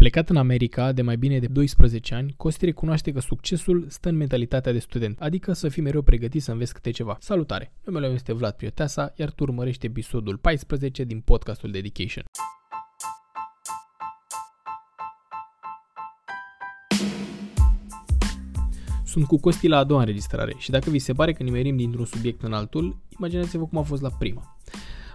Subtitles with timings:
[0.00, 4.16] Plecat în America de mai bine de 12 ani, Costi recunoaște că succesul stă în
[4.16, 7.16] mentalitatea de student, adică să fii mereu pregătit să înveți câte ceva.
[7.20, 7.72] Salutare!
[7.84, 12.24] Numele meu este Vlad Pioteasa, iar tu urmărești episodul 14 din podcastul Dedication.
[19.04, 22.04] Sunt cu Costi la a doua înregistrare și dacă vi se pare că nimerim dintr-un
[22.04, 24.56] subiect în altul, imaginați-vă cum a fost la prima.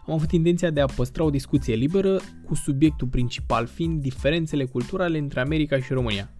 [0.07, 5.17] Am avut intenția de a păstra o discuție liberă, cu subiectul principal fiind diferențele culturale
[5.17, 6.33] între America și România.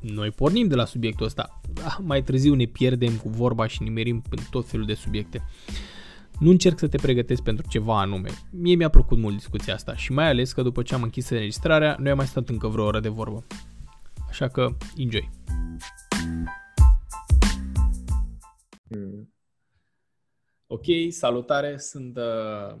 [0.00, 1.60] Noi pornim de la subiectul ăsta,
[2.02, 5.42] mai târziu ne pierdem cu vorba și nimerim în tot felul de subiecte.
[6.38, 8.28] Nu încerc să te pregătesc pentru ceva anume.
[8.50, 11.96] Mie mi-a plăcut mult discuția asta și mai ales că după ce am închis înregistrarea,
[11.98, 13.46] noi am mai stat încă vreo oră de vorbă.
[14.28, 15.30] Așa că, enjoy!
[20.66, 22.76] Ok, salutare, sunt uh,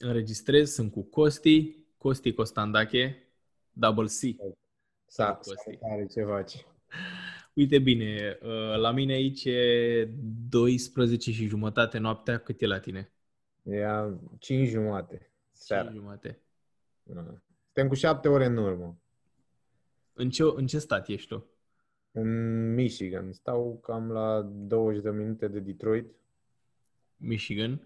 [0.00, 3.28] înregistrez, sunt cu Costi, Costi Costandache,
[3.72, 4.36] Double C.
[5.06, 6.66] Sa, salutare, ce faci?
[7.54, 10.08] Uite bine, uh, la mine aici e
[10.48, 13.12] 12 și jumătate noaptea, cât e la tine?
[13.62, 13.84] E
[14.38, 15.88] 5 jumate, seara.
[15.88, 16.40] 5 jumate.
[17.02, 17.24] Da.
[17.64, 19.00] Suntem cu 7 ore în urmă.
[20.12, 21.46] În ce, în ce stat ești tu?
[22.12, 23.32] În Michigan.
[23.32, 26.14] Stau cam la 20 de minute de Detroit.
[27.16, 27.80] Michigan.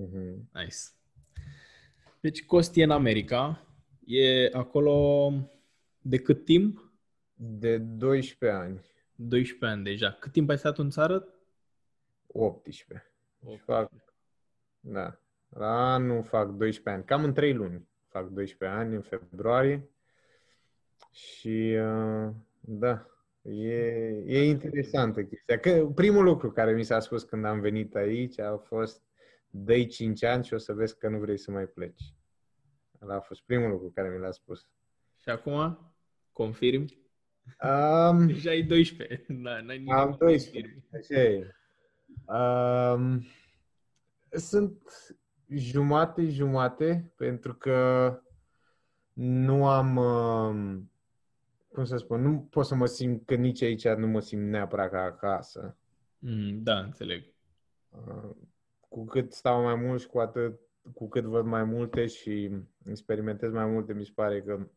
[0.00, 0.50] Mm-hmm.
[0.52, 0.76] Nice.
[2.22, 3.66] Deci Costi e în America.
[4.04, 5.32] E acolo
[6.00, 6.92] de cât timp?
[7.34, 8.80] De 12 ani.
[9.14, 10.12] 12 ani deja.
[10.12, 11.28] Cât timp ai stat în țară?
[12.26, 13.10] 18.
[13.40, 13.64] 18.
[13.64, 13.90] Fac,
[14.80, 15.20] da.
[15.48, 17.04] La anul fac 12 ani.
[17.04, 19.88] Cam în 3 luni fac 12 ani, în februarie.
[21.10, 23.06] Și uh, da,
[23.42, 23.76] e,
[24.26, 25.58] e interesantă chestia.
[25.58, 29.02] Că primul lucru care mi s-a spus când am venit aici a fost
[29.54, 32.14] dă 5 ani și o să vezi că nu vrei să mai pleci.
[33.02, 34.66] Ăla a fost primul lucru care mi l-a spus.
[35.16, 35.92] Și acum?
[36.32, 36.98] Confirmi?
[37.62, 39.24] Um, Deja ai 12.
[39.28, 40.84] Da, n-ai am 12.
[40.92, 41.54] Așa e.
[42.26, 43.26] Um,
[44.30, 44.82] sunt
[45.48, 48.20] jumate-jumate pentru că
[49.12, 50.90] nu am, um,
[51.68, 54.90] cum să spun, nu pot să mă simt că nici aici nu mă simt neapărat
[54.90, 55.76] ca acasă.
[56.18, 57.24] Mm, da, înțeleg.
[58.92, 60.60] Uh, cu cât stau mai mult și cu atât
[60.94, 62.50] cu cât văd mai multe și
[62.84, 64.68] experimentez mai multe, mi se pare că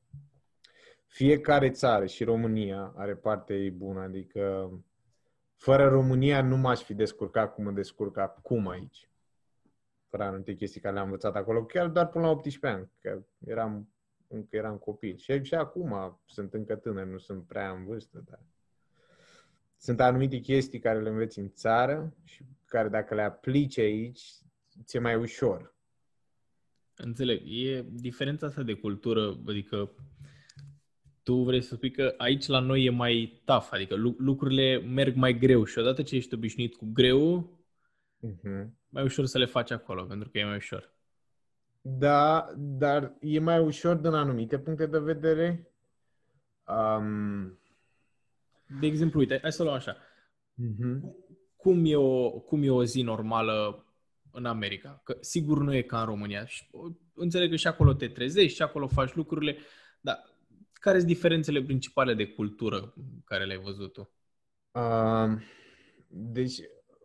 [1.06, 4.72] fiecare țară și România are parte ei bună, adică
[5.56, 9.10] fără România nu m-aș fi descurcat cum mă descurc acum aici.
[10.10, 13.90] Fără anumite chestii care le-am învățat acolo, chiar doar până la 18 ani, că eram,
[14.28, 15.18] încă eram copil.
[15.18, 18.40] Și, și acum sunt încă tânăr, nu sunt prea în vârstă, dar
[19.78, 24.22] sunt anumite chestii care le înveți în țară și care dacă le aplici aici,
[24.84, 25.76] ți-e mai ușor.
[26.96, 27.42] Înțeleg.
[27.46, 29.92] E diferența asta de cultură, adică
[31.24, 35.38] tu vrei să spui că aici la noi e mai tough, adică lucrurile merg mai
[35.38, 37.50] greu și odată ce ești obișnuit cu greu,
[38.28, 38.68] uh-huh.
[38.90, 40.94] mai ușor să le faci acolo, pentru că e mai ușor.
[41.82, 45.72] Da, dar e mai ușor din anumite puncte de vedere.
[46.68, 47.60] Um...
[48.80, 49.98] De exemplu, uite, hai să luăm așa.
[50.62, 51.00] Uh-huh.
[51.66, 53.86] Cum, e o, cum e o zi normală
[54.32, 55.02] în America.
[55.04, 56.46] Că sigur nu e ca în România.
[56.46, 56.70] Și,
[57.14, 59.58] înțeleg că și acolo te trezești, și acolo faci lucrurile,
[60.02, 60.24] dar
[60.74, 62.94] care sunt diferențele principale de cultură
[63.24, 64.10] care le-ai văzut tu?
[64.72, 65.42] Uh,
[66.08, 66.60] deci,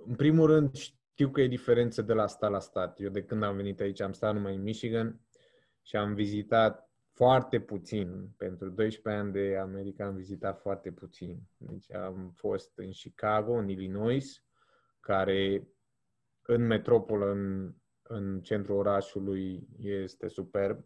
[0.06, 3.00] în primul rând, știu că e diferență de la stat la stat.
[3.00, 5.20] Eu de când am venit aici am stat numai în Michigan
[5.82, 8.28] și am vizitat foarte puțin.
[8.36, 11.40] Pentru 12 ani de America am vizitat foarte puțin.
[11.56, 14.44] Deci am fost în Chicago, în Illinois,
[15.00, 15.68] care
[16.42, 20.84] în metropolă, în, în centrul orașului, este superb.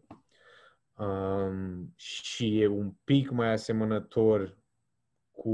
[0.97, 4.57] Um, și e un pic mai asemănător
[5.31, 5.51] cu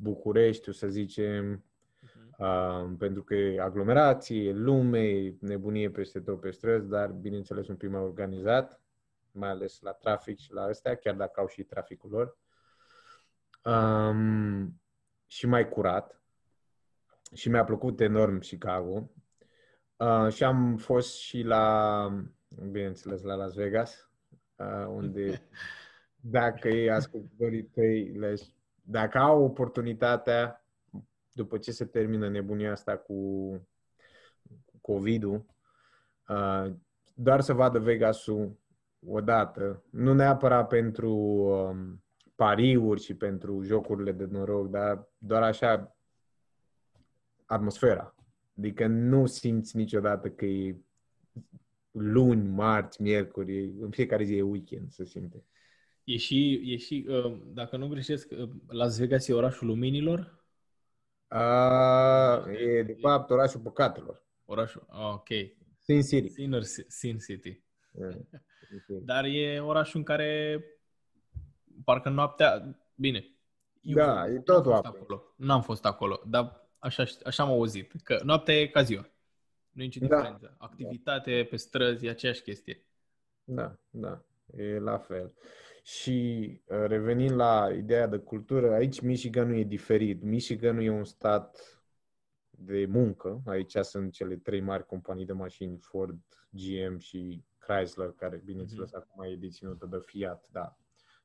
[0.00, 2.38] București, să zicem, uh-huh.
[2.38, 7.90] um, pentru că e aglomerație, lume, nebunie peste tot pe străzi, dar bineînțeles un pic
[7.90, 8.80] mai organizat,
[9.32, 12.38] mai ales la trafic și la astea, chiar dacă au și traficul lor.
[13.64, 14.80] Um,
[15.26, 16.20] și mai curat.
[17.34, 19.10] Și mi-a plăcut enorm Chicago.
[19.96, 22.08] Uh, și am fost și la,
[22.70, 24.10] bineînțeles, la Las Vegas,
[24.56, 25.42] uh, unde
[26.20, 28.34] dacă ei ascultătorii tăi, le,
[28.82, 30.64] dacă au oportunitatea,
[31.32, 33.50] după ce se termină nebunia asta cu
[34.80, 35.46] COVID-ul,
[36.28, 36.72] uh,
[37.14, 38.58] doar să vadă Vegasul
[39.06, 45.95] odată, nu neapărat pentru um, pariuri și pentru jocurile de noroc, dar doar așa
[47.46, 48.16] atmosfera
[48.58, 50.76] Adică nu simți niciodată că e
[51.90, 55.44] luni, marți, miercuri, în fiecare zi e weekend, să simte.
[56.04, 60.44] E și, e și uh, dacă nu greșesc, uh, Las Vegas e orașul luminilor?
[61.30, 64.24] Uh, e, de fapt, orașul păcatelor.
[64.44, 65.28] Orașul, ah, ok.
[65.80, 66.28] Sin City.
[66.28, 67.60] Sinner, Sin City.
[67.98, 68.16] Yeah.
[69.04, 70.60] Dar e orașul în care
[71.84, 72.78] parcă noaptea...
[72.94, 73.36] Bine.
[73.80, 74.88] Da, e n-am tot fost noapte.
[74.88, 75.34] acolo.
[75.36, 77.92] N-am fost acolo, dar așa, așa am auzit.
[78.02, 79.10] Că noaptea e ca ziua.
[79.70, 80.16] Nu e nicio Da.
[80.16, 80.54] diferență.
[80.58, 82.84] Activitate pe străzi e aceeași chestie.
[83.44, 84.24] Da, da,
[84.56, 85.34] e la fel.
[85.82, 90.22] Și uh, revenind la ideea de cultură, aici Michiganul e diferit.
[90.22, 91.80] Michiganul e un stat
[92.50, 93.42] de muncă.
[93.46, 96.18] Aici sunt cele trei mari companii de mașini, Ford,
[96.50, 100.76] GM și Chrysler, care, bineînțeles, acum e deținută de Fiat, dar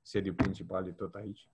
[0.01, 1.49] sediul principal e tot aici.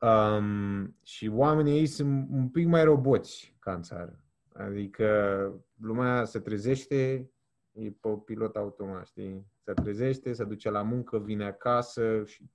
[0.00, 4.20] Um, și oamenii ei sunt un pic mai roboți ca în țară.
[4.52, 7.30] Adică lumea se trezește,
[7.72, 9.46] e pe pilot automat, știi?
[9.64, 12.50] Se trezește, se duce la muncă, vine acasă și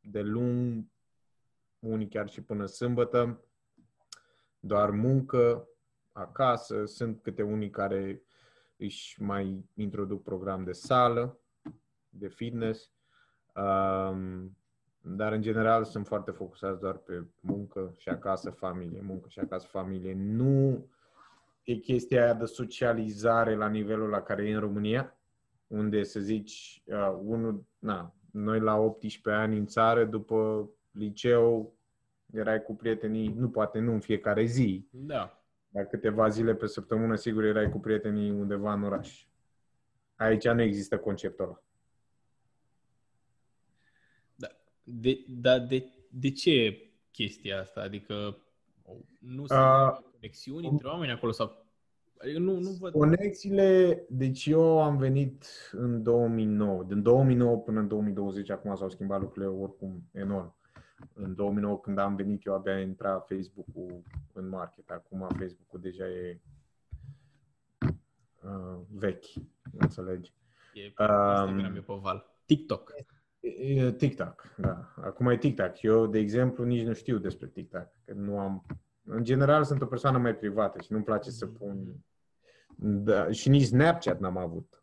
[0.00, 0.84] de lung,
[1.78, 3.44] unii chiar și până sâmbătă,
[4.60, 5.68] doar muncă,
[6.12, 8.22] acasă, sunt câte unii care
[8.76, 11.40] își mai introduc program de sală,
[12.08, 12.92] de fitness,
[13.54, 14.57] um,
[15.16, 19.66] dar în general sunt foarte focusați doar pe muncă și acasă, familie, muncă și acasă,
[19.66, 20.14] familie.
[20.14, 20.86] Nu
[21.62, 25.16] e chestia aia de socializare la nivelul la care e în România,
[25.66, 31.76] unde să zici, uh, unul, na, noi la 18 ani în țară, după liceu,
[32.32, 35.42] erai cu prietenii, nu poate nu în fiecare zi, Da.
[35.68, 39.26] dar câteva zile pe săptămână, sigur, erai cu prietenii undeva în oraș.
[40.16, 41.62] Aici nu există conceptul ăla.
[44.34, 44.48] Da.
[44.90, 47.80] De, da, de, de ce chestia asta?
[47.80, 48.38] Adică
[49.18, 51.66] nu sunt Uh, conexiuni între oameni acolo sau...
[52.18, 52.92] Adică nu, nu văd...
[52.92, 56.84] Conexiile, deci eu am venit în 2009.
[56.84, 60.56] Din 2009 până în 2020, acum s-au schimbat lucrurile oricum enorm.
[61.12, 64.02] În 2009, când am venit, eu abia intra Facebook-ul
[64.32, 64.90] în market.
[64.90, 66.40] Acum Facebook-ul deja e
[68.42, 69.26] uh, vechi,
[69.78, 70.32] înțelegi.
[70.74, 72.30] E, Um, Instagram e pe val.
[72.44, 72.92] TikTok.
[73.40, 74.94] E TikTok, da.
[74.96, 75.82] Acum e TikTok.
[75.82, 77.88] Eu, de exemplu, nici nu știu despre TikTok.
[78.04, 78.66] Că nu am...
[79.04, 81.94] În general, sunt o persoană mai privată și nu-mi place să pun...
[82.80, 84.82] Da, și nici Snapchat n-am avut.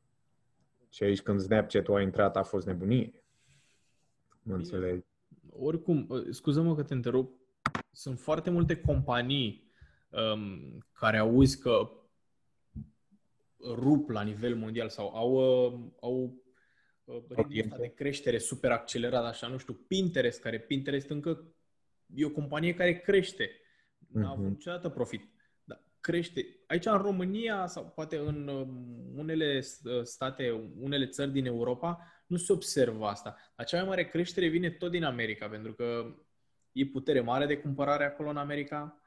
[0.90, 3.24] Și aici când Snapchat-ul a intrat a fost nebunie.
[4.44, 5.06] Mă înțelegi?
[5.50, 7.40] Oricum, uh, scuză-mă că te întrerup,
[7.92, 9.72] sunt foarte multe companii
[10.10, 11.90] um, care auzi că
[13.74, 16.32] rup la nivel mondial sau au, uh, au uh,
[17.14, 17.70] ritmul Audiență.
[17.74, 21.54] ăsta de creștere super accelerat, așa, nu știu, Pinterest, care Pinterest încă
[22.16, 23.50] e o companie care crește.
[24.12, 24.52] N-a avut Mhm.
[24.54, 25.30] niciodată profit.
[25.64, 26.46] Dar crește.
[26.68, 32.38] Aici în România sau poate în um, unele uh, state, unele țări din Europa, nu
[32.38, 33.36] se observă asta.
[33.56, 36.16] Dar cea mai mare creștere vine tot din America, pentru că
[36.72, 39.02] e putere mare de cumpărare acolo în America.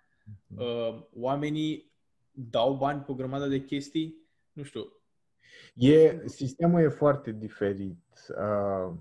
[0.56, 1.92] Uh, Oamenii
[2.30, 4.16] dau bani pe o grămadă de chestii.
[4.52, 4.97] Nu știu,
[5.74, 7.98] E, sistemul e foarte diferit
[8.28, 8.92] uh,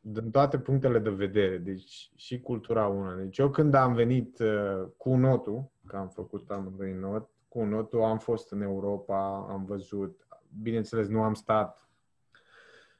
[0.00, 3.14] din toate punctele de vedere, deci și cultura una.
[3.14, 8.02] Deci eu când am venit uh, cu notul, că am făcut amândoi not, cu notul
[8.02, 10.26] am fost în Europa, am văzut,
[10.62, 11.88] bineînțeles nu am stat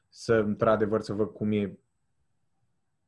[0.09, 1.77] să, într-adevăr, să văd cum e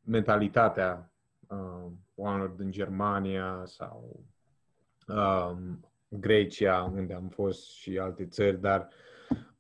[0.04, 1.12] mentalitatea
[1.48, 4.20] uh, oamenilor din Germania sau
[5.08, 8.90] um, Grecia, unde am fost și alte țări, dar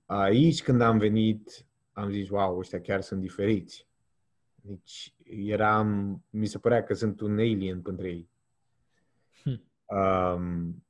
[0.09, 3.87] aici când am venit, am zis, wow, ăștia chiar sunt diferiți.
[4.55, 8.29] Deci eram, mi se părea că sunt un alien pentru ei.
[9.43, 9.63] Hm.
[9.95, 10.83] Um,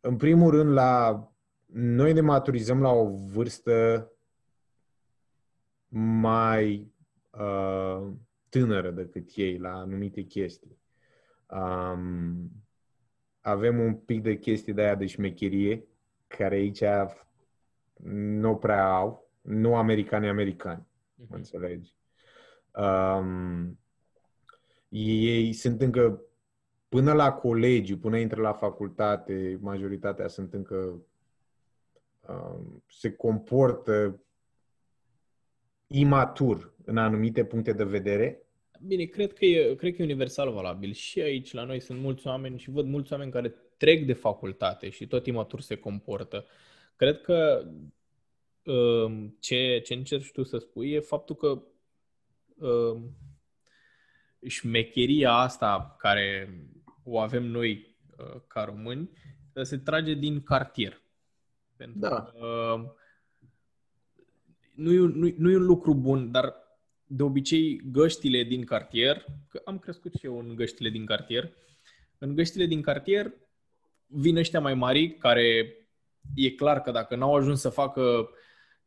[0.00, 1.22] în primul rând, la,
[1.66, 4.10] noi ne maturizăm la o vârstă
[5.98, 6.92] mai
[7.30, 8.12] uh,
[8.48, 10.78] tânără decât ei la anumite chestii.
[11.46, 12.50] Um,
[13.40, 15.86] avem un pic de chestii de aia de șmecherie,
[16.26, 16.82] care aici
[18.04, 21.94] nu prea au, nu americani americani, mă înțelegi?
[22.72, 23.78] Um,
[24.88, 26.22] ei sunt încă,
[26.88, 31.02] până la colegiu, până intră la facultate, majoritatea sunt încă,
[32.28, 34.20] um, se comportă
[35.86, 38.40] imatur în anumite puncte de vedere.
[38.86, 40.92] Bine, cred că, e, cred că e universal valabil.
[40.92, 44.88] Și aici la noi sunt mulți oameni și văd mulți oameni care trec de facultate
[44.88, 46.46] și tot imatur se comportă.
[46.96, 47.68] Cred că
[48.62, 51.62] um, ce, ce încerci tu să spui e faptul că
[52.66, 53.16] um,
[54.46, 56.58] șmecheria asta care
[57.04, 59.10] o avem noi uh, ca români
[59.62, 61.02] se trage din cartier.
[61.76, 62.22] Pentru Da.
[62.22, 62.76] că
[64.74, 66.54] nu e, un- nu, nu e un lucru bun, dar
[67.06, 71.52] de obicei găștile din cartier, că am crescut și eu în găștile din cartier,
[72.18, 73.32] în găștile din cartier
[74.06, 75.76] vin ăștia mai mari care
[76.34, 78.28] e clar că dacă n-au ajuns să facă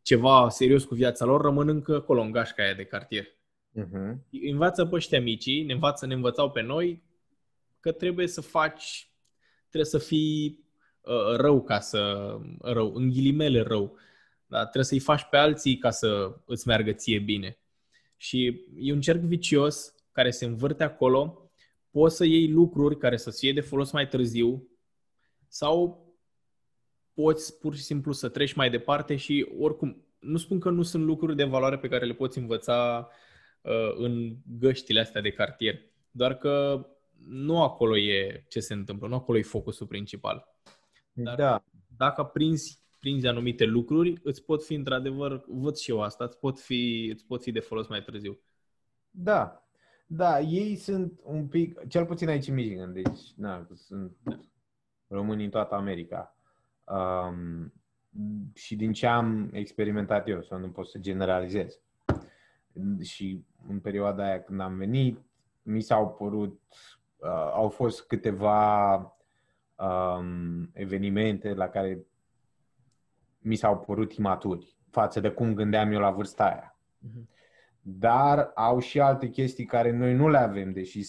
[0.02, 3.26] ceva serios cu viața lor, rămân încă acolo în gașca aia de cartier.
[3.26, 4.18] Uh-huh.
[4.50, 7.04] Învață pe ăștia micii, ne învață, ne învățau pe noi
[7.80, 9.12] că trebuie să faci,
[9.70, 10.64] trebuie să fii
[11.02, 13.98] uh, rău ca să, rău, în ghilimele rău,
[14.46, 14.62] da?
[14.62, 17.60] trebuie să-i faci pe alții ca să îți meargă ție bine.
[18.18, 21.52] Și e un cerc vicios care se învârte acolo,
[21.92, 24.68] poți să iei lucruri care să fie de folos mai târziu
[25.48, 26.09] sau
[27.22, 31.04] poți pur și simplu să treci mai departe și oricum, nu spun că nu sunt
[31.04, 33.10] lucruri de valoare pe care le poți învăța
[33.62, 36.86] uh, în găștile astea de cartier, doar că
[37.28, 40.48] nu acolo e ce se întâmplă, nu acolo e focusul principal.
[41.14, 41.64] Dar da.
[41.98, 46.60] dacă prinzi, prinzi anumite lucruri, îți pot fi într-adevăr, văd și eu asta, îți pot
[46.60, 48.40] fi, îți pot fi de folos mai târziu.
[49.10, 49.68] Da,
[50.08, 54.40] da, ei sunt un pic, cel puțin aici în Michigan, deci na, sunt da.
[55.08, 56.34] români în toată America.
[56.90, 57.74] Um,
[58.54, 61.80] și din ce am experimentat eu, sau nu pot să generalizez.
[63.02, 65.20] Și în perioada aia când am venit,
[65.62, 66.62] mi s-au părut,
[67.18, 68.96] uh, au fost câteva
[69.76, 72.06] um, evenimente la care
[73.40, 76.78] mi s-au părut imaturi față de cum gândeam eu la vârsta aia.
[77.08, 77.38] Uh-huh.
[77.82, 81.02] Dar au și alte chestii care noi nu le avem, deși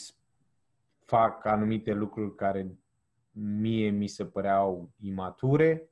[1.04, 2.66] fac anumite lucruri care
[3.42, 5.90] mie mi se păreau imature.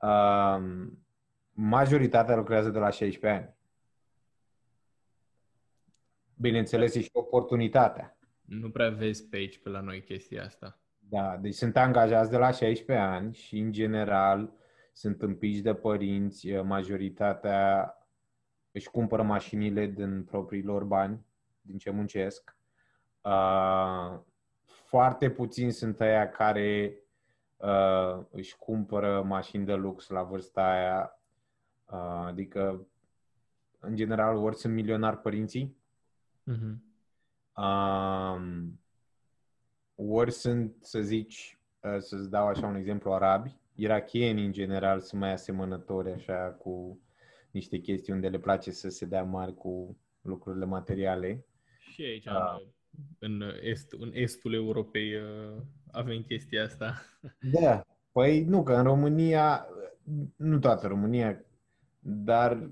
[0.00, 0.62] Uh,
[1.50, 3.54] majoritatea lucrează de la 16 ani.
[6.34, 8.18] Bineînțeles, e și oportunitatea.
[8.44, 10.78] Nu prea vezi pe aici, pe la noi, chestia asta.
[10.98, 14.52] Da, deci sunt angajați de la 16 ani și, în general,
[14.92, 16.50] sunt împiși de părinți.
[16.52, 17.94] Majoritatea
[18.72, 21.26] își cumpără mașinile din propriilor bani,
[21.60, 22.56] din ce muncesc.
[23.20, 24.20] Uh,
[24.94, 26.98] foarte puțini sunt aia care
[27.56, 31.20] uh, își cumpără mașini de lux la vârsta aia.
[31.84, 32.86] Uh, adică,
[33.78, 35.76] în general, ori sunt milionari părinții,
[36.50, 36.74] uh-huh.
[37.56, 38.42] uh,
[39.94, 43.56] ori sunt, să zici, uh, să-ți dau așa un exemplu, arabi.
[43.74, 47.00] Irachieni, în general, sunt mai asemănători așa cu
[47.50, 51.44] niște chestii unde le place să se dea mari cu lucrurile materiale.
[51.78, 52.72] Și aici, uh,
[53.18, 57.02] în, est, în estul Europei, uh, avem chestia asta.
[57.60, 59.66] Da, păi nu, că în România,
[60.36, 61.44] nu toată România,
[61.98, 62.70] dar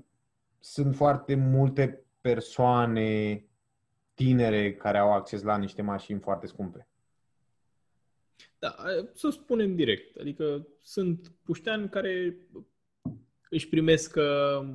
[0.59, 3.43] sunt foarte multe persoane
[4.13, 6.87] tinere care au acces la niște mașini foarte scumpe.
[8.59, 8.75] Da,
[9.13, 10.17] să spunem direct.
[10.17, 12.37] Adică sunt pușteani care
[13.49, 14.67] își primesc uh,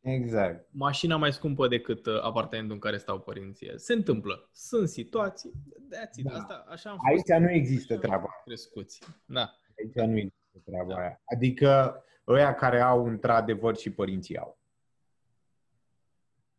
[0.00, 0.68] exact.
[0.70, 3.72] mașina mai scumpă decât uh, apartamentul în care stau părinții.
[3.78, 4.48] Se întâmplă.
[4.52, 5.52] Sunt situații.
[5.88, 6.32] De da.
[6.32, 8.28] Asta, așa am fost, Aici nu există treaba.
[8.44, 9.00] Crescuți.
[9.24, 9.50] Da.
[9.78, 11.00] Aici nu există treaba da.
[11.00, 11.20] aia.
[11.24, 14.58] Adică ăia care au într-adevăr și părinții au.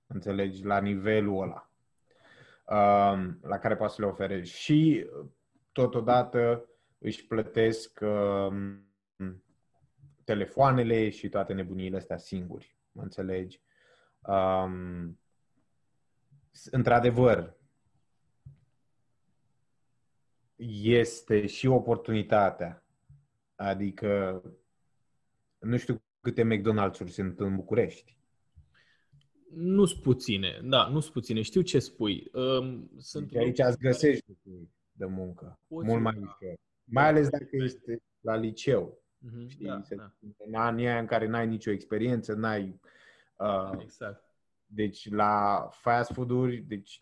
[0.07, 0.63] Înțelegi?
[0.63, 1.71] La nivelul ăla.
[2.69, 4.43] Um, la care poate să le ofere.
[4.43, 5.05] Și
[5.71, 8.83] totodată își plătesc um,
[10.23, 12.78] telefoanele și toate nebuniile astea singuri.
[12.91, 13.61] Mă înțelegi?
[14.21, 15.19] Um,
[16.71, 17.57] într-adevăr,
[20.81, 22.83] este și oportunitatea.
[23.55, 24.41] Adică,
[25.59, 28.17] nu știu câte McDonald's-uri sunt în București.
[29.49, 31.41] Nu sunt puține, da, nu sunt puține.
[31.41, 32.29] Știu ce spui.
[32.33, 34.69] Um, sunt deci aici îți găsești care...
[34.91, 36.59] de muncă, Poți mult mai ușor.
[36.83, 37.77] Mai ales dacă ești
[38.19, 39.03] la liceu.
[39.25, 39.65] Mm-hmm, știi?
[39.65, 40.11] Da, da.
[40.37, 42.79] În anii aia în care n-ai nicio experiență, n-ai...
[43.35, 44.23] Uh, exact.
[44.65, 46.99] Deci la fast food-uri, deci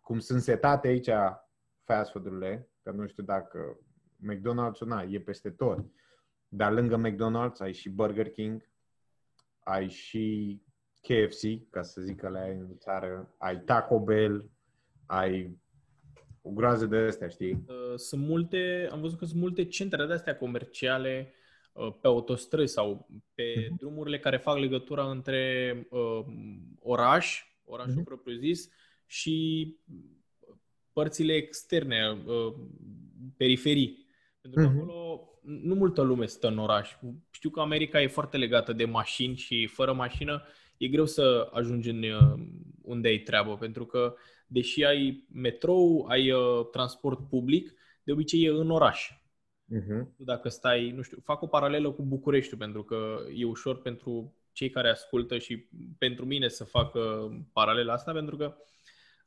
[0.00, 1.08] cum sunt setate aici
[1.84, 3.78] fast food-urile, că nu știu dacă
[4.30, 5.84] McDonald's, na, e peste tot.
[6.48, 8.68] Dar lângă McDonald's ai și Burger King,
[9.58, 10.60] ai și
[11.00, 14.50] KFC, ca să zic că le ai în țară, ai Taco Bell,
[15.06, 15.58] ai
[16.42, 17.64] o groază de astea, știi?
[17.66, 21.40] Uh, sunt multe, am văzut că sunt multe centre de astea comerciale uh,
[21.72, 23.76] pe autostrăzi sau pe uh-huh.
[23.76, 26.24] drumurile care fac legătura între uh,
[26.78, 28.04] oraș, orașul uh-huh.
[28.04, 28.70] propriu-zis,
[29.06, 29.66] și
[30.92, 32.54] părțile externe, uh,
[33.36, 34.06] periferii.
[34.40, 34.76] Pentru că uh-huh.
[34.76, 36.90] acolo nu multă lume stă în oraș.
[37.30, 40.42] Știu că America e foarte legată de mașini și fără mașină
[40.76, 42.42] e greu să ajungi în uh,
[42.82, 44.14] unde ai treabă, pentru că
[44.46, 49.10] deși ai metrou, ai uh, transport public, de obicei e în oraș.
[49.72, 50.06] Uh-huh.
[50.16, 54.70] Dacă stai, nu știu, fac o paralelă cu București, pentru că e ușor pentru cei
[54.70, 58.54] care ascultă și pentru mine să facă paralela asta, pentru că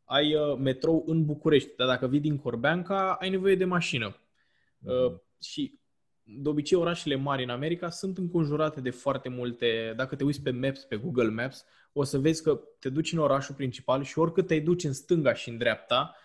[0.04, 4.16] ai uh, metrou în București, dar dacă vii din Corbeanca, ai nevoie de mașină.
[4.16, 5.24] Mm-hmm.
[5.42, 5.80] Și
[6.24, 10.52] de obicei orașele mari în America sunt înconjurate de foarte multe, dacă te uiți pe
[10.52, 14.48] Maps, pe Google Maps, o să vezi că te duci în orașul principal și oricât
[14.48, 16.16] te duci în stânga și în dreapta,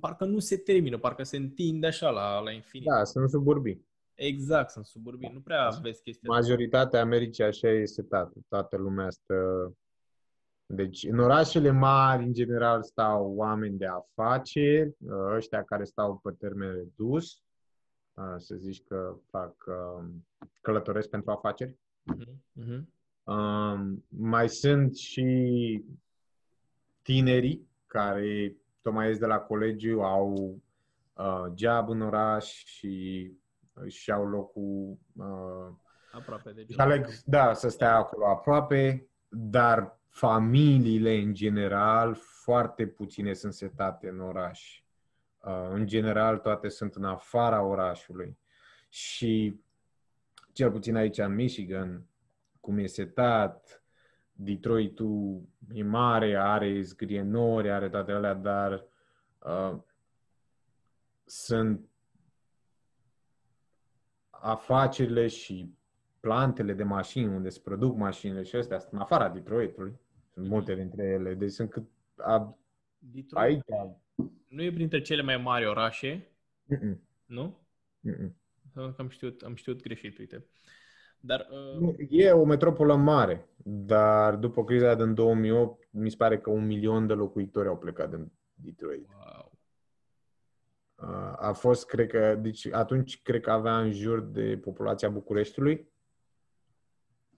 [0.00, 2.88] parcă nu se termină, parcă se întinde așa la, la infinit.
[2.88, 3.86] Da, sunt suburbii.
[4.14, 5.30] Exact, sunt suburbii.
[5.32, 8.32] Nu prea vezi chestia Majoritatea Americii așa este tată.
[8.48, 9.72] Toată lumea stă...
[10.66, 14.96] Deci, în orașele mari, în general, stau oameni de afaceri,
[15.34, 17.42] ăștia care stau pe termen redus,
[18.36, 19.54] să zici că fac
[20.60, 21.76] călătoresc pentru afaceri.
[22.16, 22.82] Uh-huh.
[23.24, 25.84] Um, mai sunt și
[27.02, 30.58] tinerii care tocmai ies de la colegiu, au
[31.12, 33.32] uh, job în oraș și
[33.72, 35.74] își iau locul uh,
[36.12, 43.52] aproape de aleg, da, să stea acolo aproape, dar familiile în general foarte puține sunt
[43.52, 44.82] setate în oraș.
[45.38, 48.38] Uh, în general toate sunt în afara orașului.
[48.88, 49.60] Și
[50.52, 52.06] cel puțin aici în Michigan,
[52.60, 53.83] cum e setat,
[54.36, 58.84] Detroitul e mare, are zgrienori, are toate alea, dar
[59.38, 59.78] uh,
[61.24, 61.88] sunt
[64.30, 65.74] afacerile și
[66.20, 69.92] plantele de mașini unde se produc mașinile și astea sunt în afara Detroitului.
[70.32, 71.34] Sunt multe dintre ele.
[71.34, 71.88] Deci sunt cât...
[72.16, 72.58] A,
[72.98, 73.90] Detroit aici.
[74.48, 76.28] Nu e printre cele mai mari orașe?
[76.64, 77.00] Mm-mm.
[77.26, 77.58] Nu?
[78.00, 78.36] Mm-mm.
[78.96, 80.44] Am știut, am știut greșit, uite.
[81.26, 81.94] Dar, uh...
[82.08, 87.06] E o metropolă mare, dar după criza din 2008, mi se pare că un milion
[87.06, 89.06] de locuitori au plecat din Detroit.
[89.08, 89.52] Wow.
[90.94, 95.88] Uh, a fost, cred că, deci atunci cred că avea în jur de populația Bucureștiului,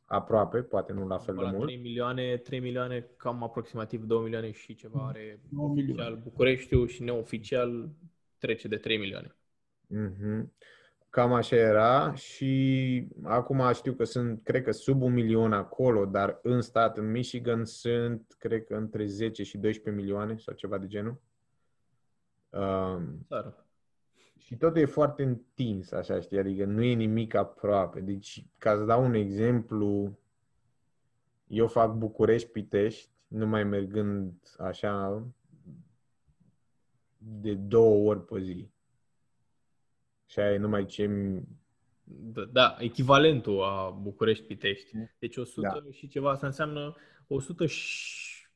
[0.05, 1.67] aproape, poate nu la fel la de mult.
[1.67, 7.91] 3 milioane, 3 milioane, cam aproximativ 2 milioane și ceva are oficial Bucureștiul și neoficial
[8.39, 9.37] trece de 3 milioane.
[9.95, 10.47] Mm-hmm.
[11.17, 16.39] Cam așa era și acum știu că sunt, cred că sub un milion acolo, dar
[16.43, 20.87] în stat, în Michigan, sunt, cred că între 10 și 12 milioane sau ceva de
[20.87, 21.21] genul.
[22.51, 23.27] Um,
[24.39, 28.01] și totul e foarte întins, așa, știi, adică nu e nimic aproape.
[28.01, 30.19] Deci, ca să dau un exemplu,
[31.47, 35.27] eu fac București-Pitești, numai mergând așa
[37.19, 38.75] de două ori pe zi.
[40.37, 41.11] Și aia e numai ce...
[42.05, 44.97] Da, da, echivalentul a București-Pitești.
[45.19, 45.91] Deci 100 da.
[45.91, 46.97] și ceva, asta înseamnă
[47.27, 48.47] 100 și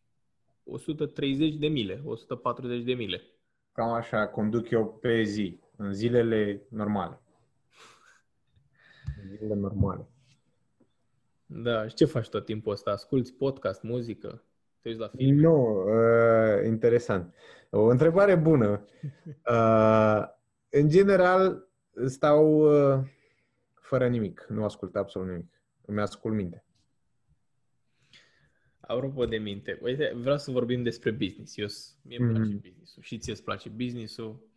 [0.64, 3.22] 130 de mile, 140 de mile.
[3.72, 7.20] Cam așa conduc eu pe zi, în zilele normale.
[9.22, 10.08] În zilele normale.
[11.46, 12.90] Da, și ce faci tot timpul ăsta?
[12.90, 14.42] Asculți podcast, muzică?
[14.80, 15.36] Te uiți la film?
[15.36, 17.34] Nu, uh, interesant.
[17.70, 18.84] O întrebare bună.
[19.50, 20.22] Uh,
[20.68, 21.69] în general,
[22.06, 23.06] stau uh,
[23.74, 24.46] fără nimic.
[24.48, 25.62] Nu ascult absolut nimic.
[25.84, 26.64] Îmi ascult minte.
[28.80, 31.56] Apropo de minte, uite, vreau să vorbim despre business.
[31.56, 31.66] Eu,
[32.02, 32.60] mie îmi place mm-hmm.
[32.60, 34.48] business-ul și ție îți place business-ul.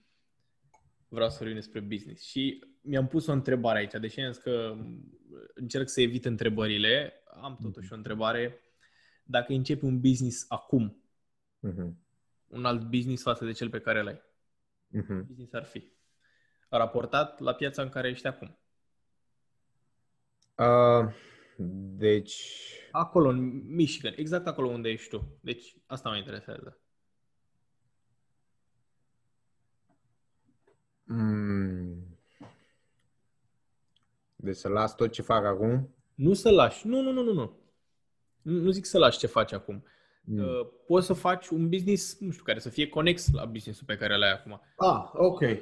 [1.07, 2.23] Vreau să vorbim despre business.
[2.23, 4.77] Și mi-am pus o întrebare aici, deși am zis că
[5.53, 7.91] încerc să evit întrebările, am totuși mm-hmm.
[7.91, 8.59] o întrebare.
[9.23, 11.03] Dacă începi un business acum,
[11.67, 11.93] mm-hmm.
[12.47, 14.21] un alt business față de cel pe care l-ai,
[14.97, 15.25] mm-hmm.
[15.27, 15.91] business ar fi?
[16.77, 18.57] Raportat la piața în care ești acum.
[20.57, 21.13] Uh,
[21.97, 22.41] deci...
[22.91, 25.37] Acolo, în Michigan, exact acolo unde ești tu.
[25.41, 26.77] Deci, asta mă interesează.
[31.03, 32.17] Mm.
[34.35, 35.95] Deci să las tot ce fac acum?
[36.15, 36.87] Nu să lași.
[36.87, 37.59] Nu, nu, nu, nu, nu.
[38.41, 39.83] Nu zic să lași ce faci acum.
[40.25, 40.37] Mm.
[40.37, 43.97] Uh, poți să faci un business, nu știu, care să fie conex la businessul pe
[43.97, 44.61] care l-ai acum.
[44.77, 45.41] Ah, ok.
[45.41, 45.57] Uh,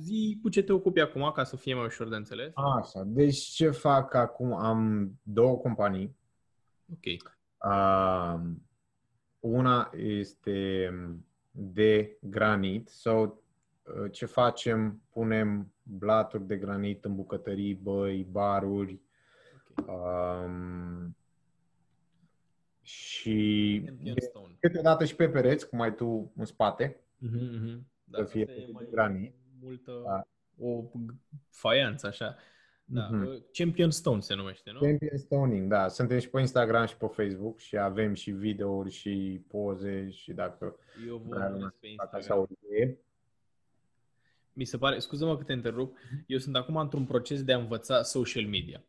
[0.00, 2.52] Zi cu ce te ocupi acum, ca să fie mai ușor de înțeles.
[2.54, 4.52] Așa, deci ce fac acum?
[4.52, 6.16] Am două companii.
[6.92, 7.32] Ok.
[7.64, 8.40] Uh,
[9.40, 10.90] una este
[11.50, 13.42] de granit sau
[13.82, 15.02] uh, ce facem?
[15.10, 19.00] Punem blaturi de granit în bucătării, băi, baruri.
[19.76, 20.44] Okay.
[20.44, 21.16] Um,
[22.86, 23.84] și
[24.60, 27.80] câteodată și pe pereți, cum ai tu în spate, mm-hmm, mm-hmm.
[28.10, 29.34] să fie mai granit.
[29.60, 30.26] Multă, da.
[30.58, 30.82] o
[31.50, 32.36] faianță așa.
[32.84, 33.08] Da.
[33.10, 33.52] Mm-hmm.
[33.52, 34.78] Champion Stone se numește, nu?
[34.78, 35.88] Champion Stoning, da.
[35.88, 40.76] Suntem și pe Instagram și pe Facebook și avem și videouri și poze și dacă...
[41.06, 41.36] Eu vă
[41.80, 42.40] pe Instagram.
[42.40, 42.46] Așa
[44.52, 45.96] Mi se pare, scuză-mă că te întrerup,
[46.26, 48.84] eu sunt acum într-un proces de a învăța social media.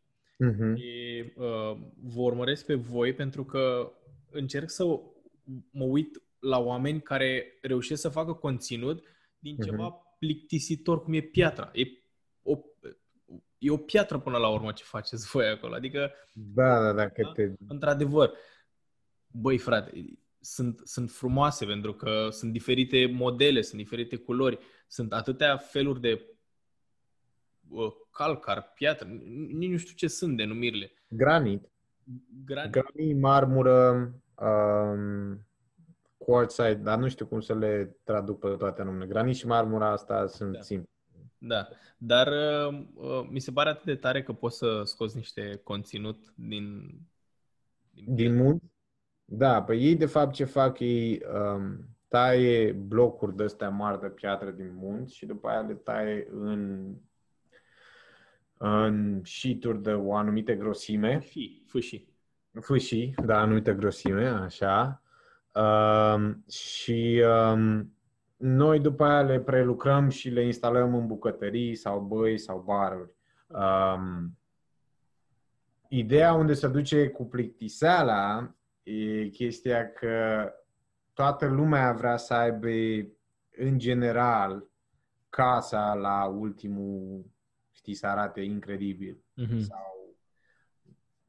[0.46, 0.76] Uh-huh.
[0.76, 3.92] Și uh, vă urmăresc pe voi pentru că
[4.30, 4.84] încerc să
[5.70, 9.04] mă uit la oameni care reușesc să facă conținut
[9.38, 9.64] din uh-huh.
[9.64, 11.70] ceva plictisitor cum e piatra.
[11.72, 11.82] E
[12.42, 12.58] o,
[13.58, 15.74] e o piatră până la urmă ce faceți voi acolo.
[15.74, 17.52] Adică, da, da, da, că te...
[17.68, 18.32] într-adevăr,
[19.26, 19.92] băi frate,
[20.40, 26.12] sunt, sunt frumoase pentru că sunt diferite modele, sunt diferite culori, sunt atâtea feluri de
[26.12, 26.36] uh,
[28.10, 29.08] calcar, piatră,
[29.52, 30.92] nici nu știu ce sunt denumirile.
[31.08, 31.70] Granit.
[32.44, 35.46] Granit, Granit marmură, um,
[36.16, 39.06] quartzite, dar nu știu cum să le traduc pe toate numele.
[39.06, 40.60] Granit și marmura asta sunt da.
[40.60, 40.90] simple.
[41.38, 45.60] Da, dar uh, uh, mi se pare atât de tare că poți să scoți niște
[45.64, 46.90] conținut din...
[47.90, 48.64] Din, din munți?
[49.24, 54.08] Da, pe ei de fapt ce fac ei um, taie blocuri de astea mari de
[54.08, 56.92] piatră din munți și după aia le taie în
[58.58, 61.18] în sheet de o anumită grosime.
[61.18, 61.64] Fâșii.
[61.66, 62.08] Fâșii,
[62.60, 65.02] fâșii da, anumită grosime, așa.
[65.54, 67.92] Um, și um,
[68.36, 73.14] noi după aia le prelucrăm și le instalăm în bucătării sau băi sau baruri.
[73.46, 74.38] Um,
[75.88, 80.48] ideea unde se duce cu plictiseala e chestia că
[81.12, 82.68] toată lumea vrea să aibă
[83.56, 84.66] în general
[85.28, 87.24] casa la ultimul,
[87.78, 89.16] știi, să arate incredibil.
[89.16, 89.58] Mm-hmm.
[89.58, 90.16] Sau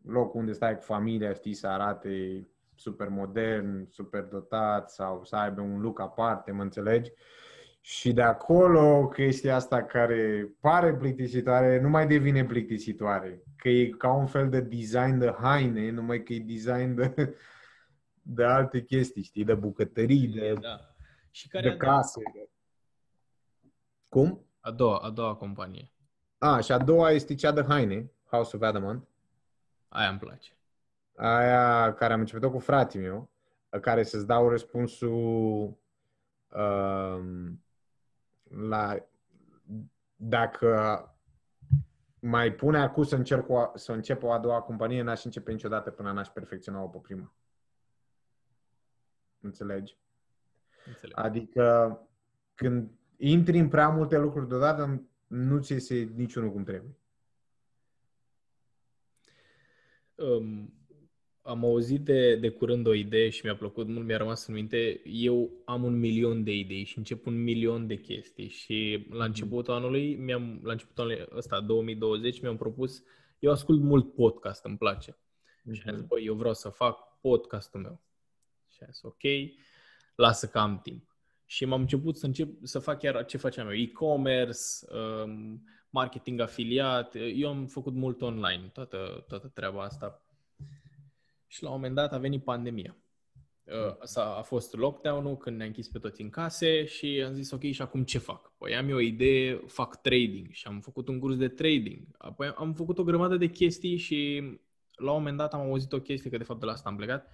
[0.01, 5.61] locul unde stai cu familia, știi, să arate super modern, super dotat sau să aibă
[5.61, 7.11] un look aparte, mă înțelegi?
[7.81, 13.43] Și de acolo chestia asta care pare plictisitoare nu mai devine plictisitoare.
[13.55, 17.35] Că e ca un fel de design de haine, numai că e design de,
[18.21, 19.43] de alte chestii, știi?
[19.43, 20.93] De bucătării, de, da.
[21.31, 22.21] Și care de case.
[24.09, 24.45] Cum?
[24.59, 25.91] A doua, a doua companie.
[26.39, 29.07] A, și a doua este cea de haine, House of Adamant.
[29.87, 30.53] Aia îmi place
[31.19, 33.29] aia care am început-o cu fratele meu,
[33.81, 35.77] care să-ți dau răspunsul
[36.47, 37.63] um,
[38.49, 38.95] la
[40.15, 41.03] dacă
[42.19, 45.91] mai pune acum să, încerc o, să încep o a doua companie, n-aș începe niciodată
[45.91, 47.33] până n-aș perfecționa-o pe prima.
[49.41, 49.97] Înțelegi?
[50.85, 51.17] Înțeleg.
[51.19, 51.99] Adică
[52.55, 56.97] când intri în prea multe lucruri deodată, nu ți iese niciunul cum trebuie.
[60.15, 60.73] Um,
[61.41, 65.01] am auzit de, de curând o idee și mi-a plăcut mult, mi-a rămas în minte.
[65.05, 69.25] Eu am un milion de idei și încep un milion de chestii și la mhm.
[69.25, 73.03] începutul anului, mi-am, la începutul anului ăsta, 2020, mi-am propus,
[73.39, 75.11] eu ascult mult podcast, îmi place.
[75.11, 75.71] Mm-hmm.
[75.71, 78.01] Și am zis, băi, eu vreau să fac podcastul meu.
[78.67, 79.23] Și am zis, ok,
[80.15, 81.08] lasă că am timp.
[81.49, 84.59] Și m-am început să încep să fac chiar ce făceam eu, e-commerce,
[85.23, 87.15] um, marketing afiliat.
[87.35, 90.21] Eu am făcut mult online, toată, toată treaba asta
[91.47, 92.95] și la un moment dat a venit pandemia.
[93.63, 97.51] Uh, a a fost lockdown-ul când ne-a închis pe toți în case și am zis
[97.51, 98.51] ok, și acum ce fac?
[98.57, 102.07] Păi am eu o idee, fac trading și am făcut un curs de trading.
[102.17, 104.41] Apoi am făcut o grămadă de chestii și
[104.95, 106.95] la un moment dat am auzit o chestie, că de fapt de la asta am
[106.95, 107.27] plecat,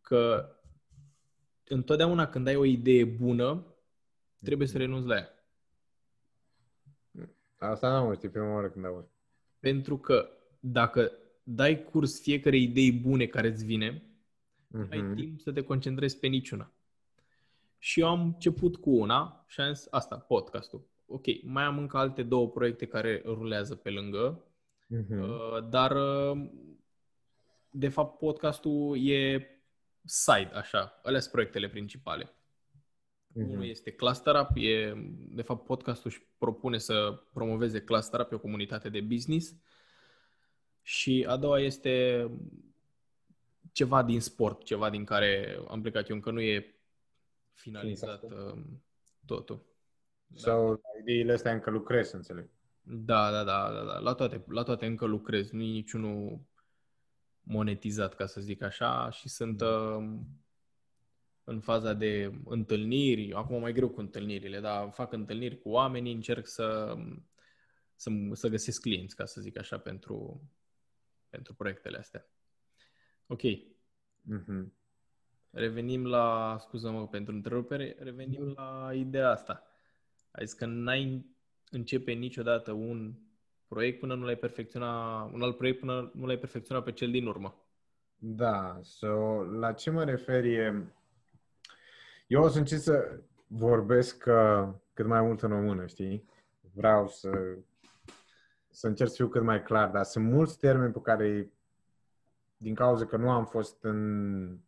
[0.00, 0.50] că
[1.68, 3.64] întotdeauna când ai o idee bună,
[4.44, 5.30] trebuie să renunți la ea.
[7.58, 9.08] Asta n-am auzit, prima oară când aud.
[9.60, 10.28] Pentru că
[10.60, 14.88] dacă dai curs fiecare idei bune care îți vine, uh-huh.
[14.90, 16.72] ai timp să te concentrezi pe niciuna.
[17.78, 20.86] Și eu am început cu una și am zis, asta, podcastul.
[21.06, 24.44] Ok, mai am încă alte două proiecte care rulează pe lângă,
[24.94, 25.68] uh-huh.
[25.70, 26.50] dar uh,
[27.70, 29.46] de fapt podcastul e
[30.06, 32.24] side, așa, alea sunt proiectele principale.
[32.24, 33.48] Uh-huh.
[33.48, 34.94] Unul este Cluster Up, e,
[35.28, 39.54] de fapt podcastul își propune să promoveze Cluster Up, e o comunitate de business
[40.82, 42.26] și a doua este
[43.72, 46.74] ceva din sport, ceva din care am plecat eu, încă nu e
[47.52, 48.58] finalizat uh,
[49.26, 49.64] totul.
[50.34, 50.80] Sau da.
[51.00, 52.48] ideile astea încă lucrez, înțeleg.
[52.82, 53.98] Da, da, da, da, da.
[53.98, 55.50] La, toate, la toate încă lucrez.
[55.50, 56.40] Nu e niciunul
[57.48, 60.18] monetizat, ca să zic așa, și sunt uh,
[61.44, 63.32] în faza de întâlniri.
[63.32, 66.96] Acum mai greu cu întâlnirile, dar fac întâlniri cu oamenii, încerc să,
[67.94, 70.50] să, să găsesc clienți, ca să zic așa, pentru,
[71.28, 72.28] pentru proiectele astea.
[73.26, 73.40] Ok.
[73.40, 74.66] Mm-hmm.
[75.50, 78.56] Revenim la, scuză-mă pentru întrerupere, revenim mm-hmm.
[78.56, 79.66] la ideea asta.
[80.30, 81.26] Ai zis că n-ai
[81.70, 83.14] începe niciodată un
[83.68, 87.26] proiect până nu l-ai perfecționa, un alt proiect până nu l-ai perfecționa pe cel din
[87.26, 87.54] urmă.
[88.18, 90.92] Da, so, la ce mă refer e...
[92.26, 96.24] Eu o să încerc să vorbesc uh, cât mai mult în română, știi?
[96.74, 97.30] Vreau să
[98.76, 101.50] să încerc să fiu cât mai clar, dar sunt mulți termeni pe care,
[102.56, 104.58] din cauza că nu am fost în,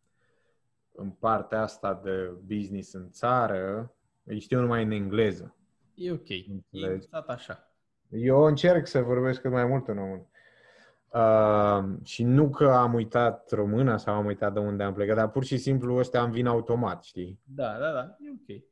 [0.91, 5.55] în partea asta de business în țară, îi știu numai în engleză.
[5.93, 6.29] E ok.
[6.69, 7.68] E așa.
[8.09, 10.27] Eu încerc să vorbesc cât mai mult în român.
[11.09, 15.29] Uh, și nu că am uitat româna sau am uitat de unde am plecat, dar
[15.29, 17.39] pur și simplu ăstea am vin automat, știi?
[17.43, 18.63] Da, da, da, e ok.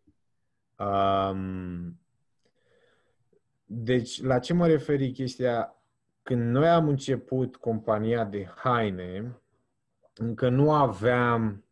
[0.89, 1.99] Um,
[3.65, 5.75] deci, la ce mă referi chestia?
[6.23, 9.37] Când noi am început compania de haine,
[10.13, 11.63] încă nu aveam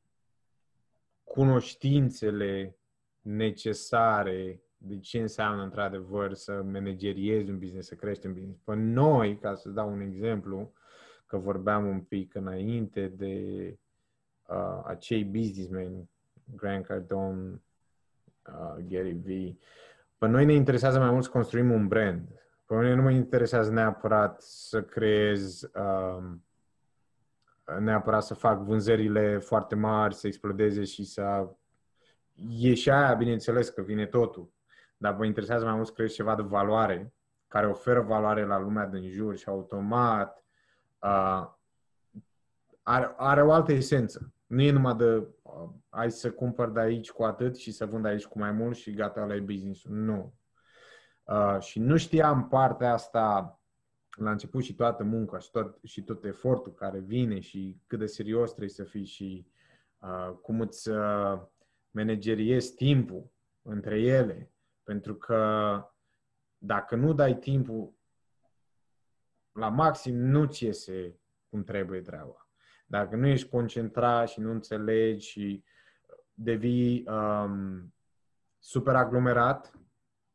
[1.24, 2.78] cunoștințele
[3.22, 8.60] necesare de ce înseamnă într-adevăr să manageriezi un business, să crești un business.
[8.64, 10.74] Păi noi, ca să dau un exemplu,
[11.26, 13.36] că vorbeam un pic înainte de
[14.48, 16.10] uh, acei businessmen,
[16.56, 17.62] Grant Cardone,
[18.48, 19.58] uh, Gary V,
[20.18, 22.28] pe noi ne interesează mai mult să construim un brand.
[22.66, 26.44] Pe noi nu mă interesează neapărat să creez, um,
[27.80, 31.50] neapărat să fac vânzările foarte mari, să explodeze și să...
[32.50, 34.54] E și aia, bineînțeles, că vine totul.
[34.98, 37.14] Dar vă interesează mai mult să creezi ceva de valoare,
[37.48, 40.44] care oferă valoare la lumea din jur și automat
[41.00, 41.48] uh,
[42.84, 44.34] are, are o altă esență.
[44.46, 48.06] Nu e numai de uh, hai să cumpăr de aici cu atât și să vând
[48.06, 50.34] aici cu mai mult și gata, la business Nu.
[51.24, 53.60] Uh, și nu știam partea asta
[54.16, 58.06] la început și toată munca și tot, și tot efortul care vine și cât de
[58.06, 59.48] serios trebuie să fii și
[60.00, 61.42] uh, cum îți uh,
[61.92, 63.32] manageriezi timpul
[63.62, 64.52] între ele.
[64.86, 65.82] Pentru că
[66.58, 67.94] dacă nu dai timpul
[69.52, 71.20] la maxim, nu ți iese
[71.50, 72.50] cum trebuie treaba.
[72.86, 75.64] Dacă nu ești concentrat și nu înțelegi și
[76.34, 77.94] devii um,
[78.60, 79.80] super aglomerat,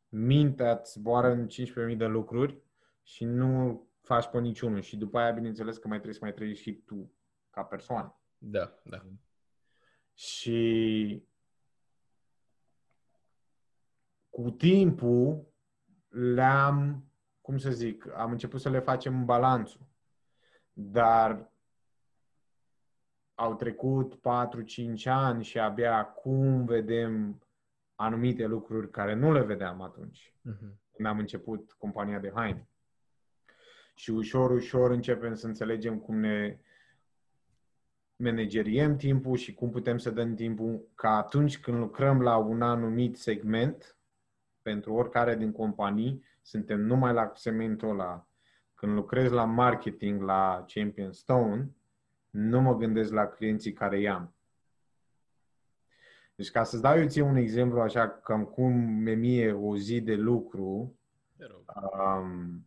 [0.08, 1.48] mintea îți zboară în
[1.90, 2.62] 15.000 de lucruri
[3.02, 4.80] și nu faci pe niciunul.
[4.80, 7.12] Și după aia, bineînțeles, că mai trebuie să mai trăiești și tu
[7.50, 8.20] ca persoană.
[8.38, 9.04] Da, da.
[10.14, 11.24] Și
[14.42, 15.46] cu timpul
[16.08, 17.04] le-am,
[17.40, 19.88] cum să zic, am început să le facem balanțul.
[20.72, 21.52] Dar
[23.34, 24.20] au trecut 4-5
[25.04, 27.42] ani și abia acum vedem
[27.94, 30.74] anumite lucruri care nu le vedeam atunci, uh-huh.
[30.92, 32.68] când am început compania de haine.
[33.94, 36.58] Și ușor, ușor începem să înțelegem cum ne
[38.16, 43.16] manageriem timpul și cum putem să dăm timpul ca atunci când lucrăm la un anumit
[43.16, 43.99] segment,
[44.70, 48.26] pentru oricare din companii, suntem numai la segmentul ăla.
[48.74, 51.70] Când lucrez la marketing la Champion Stone,
[52.30, 54.34] nu mă gândesc la clienții care i-am.
[56.34, 60.00] Deci ca să-ți dau eu ție un exemplu așa cam cum e mie o zi
[60.00, 60.98] de lucru,
[61.98, 62.66] um,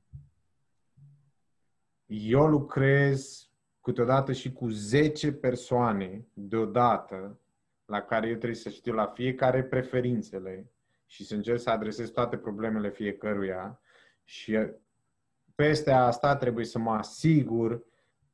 [2.06, 3.50] eu lucrez
[3.82, 7.40] câteodată și cu 10 persoane deodată
[7.86, 10.68] la care eu trebuie să știu la fiecare preferințele
[11.06, 13.82] și să încerc să adresez toate problemele fiecăruia
[14.24, 14.58] și
[15.56, 17.84] peste asta trebuie să mă asigur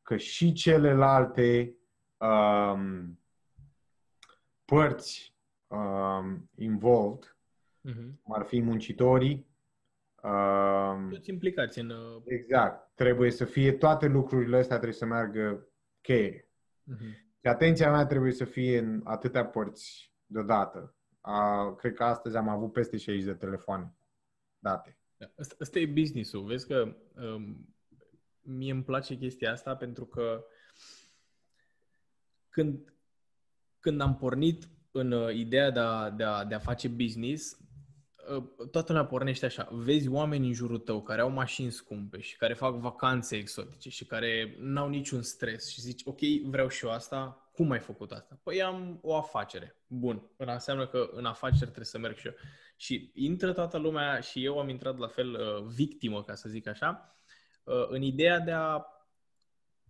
[0.02, 1.76] că și celelalte
[2.18, 3.20] um,
[4.66, 5.36] părți
[5.68, 7.38] um, involved,
[7.90, 8.22] uh-huh.
[8.24, 9.48] cum ar fi muncitorii,
[10.24, 11.90] um, toți implicați în...
[11.90, 12.22] Uh...
[12.26, 12.92] Exact.
[12.96, 15.68] Trebuie să fie toate lucrurile astea trebuie să meargă
[16.02, 16.42] cheie.
[16.42, 17.28] Uh-huh.
[17.40, 20.96] Și atenția mea trebuie să fie în atâtea părți deodată.
[21.30, 23.96] Uh, cred că astăzi am avut peste 60 de telefoane
[24.60, 24.98] date.
[25.18, 25.32] Da.
[25.38, 26.46] Asta, asta e business-ul.
[26.46, 27.76] Vezi că um,
[28.42, 30.46] mie îmi place chestia asta pentru că
[32.50, 32.94] când,
[33.80, 37.58] când am pornit în uh, ideea de a, de, a, de a face business,
[38.36, 39.70] uh, toată lumea pornește așa.
[39.72, 44.06] Vezi oameni în jurul tău care au mașini scumpe și care fac vacanțe exotice și
[44.06, 48.40] care n-au niciun stres și zici, ok, vreau și eu asta, cum ai făcut asta?
[48.44, 49.76] Păi am o afacere.
[49.88, 50.30] Bun.
[50.38, 52.34] Înseamnă că în afaceri trebuie să merg și eu.
[52.76, 56.68] Și intră toată lumea și eu am intrat la fel uh, victimă, ca să zic
[56.68, 57.14] așa,
[57.70, 58.86] Uh, în ideea de a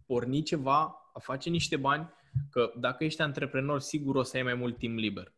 [0.05, 2.13] porni ceva, a face niște bani,
[2.49, 5.33] că dacă ești antreprenor, sigur o să ai mai mult timp liber.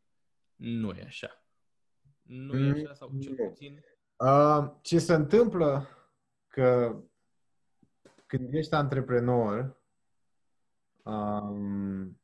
[0.55, 1.45] Nu e așa.
[2.21, 3.83] Nu e așa sau cel puțin...
[4.17, 5.87] Uh, ce se întâmplă
[6.47, 6.95] că
[8.25, 9.81] când ești antreprenor,
[11.03, 12.20] um,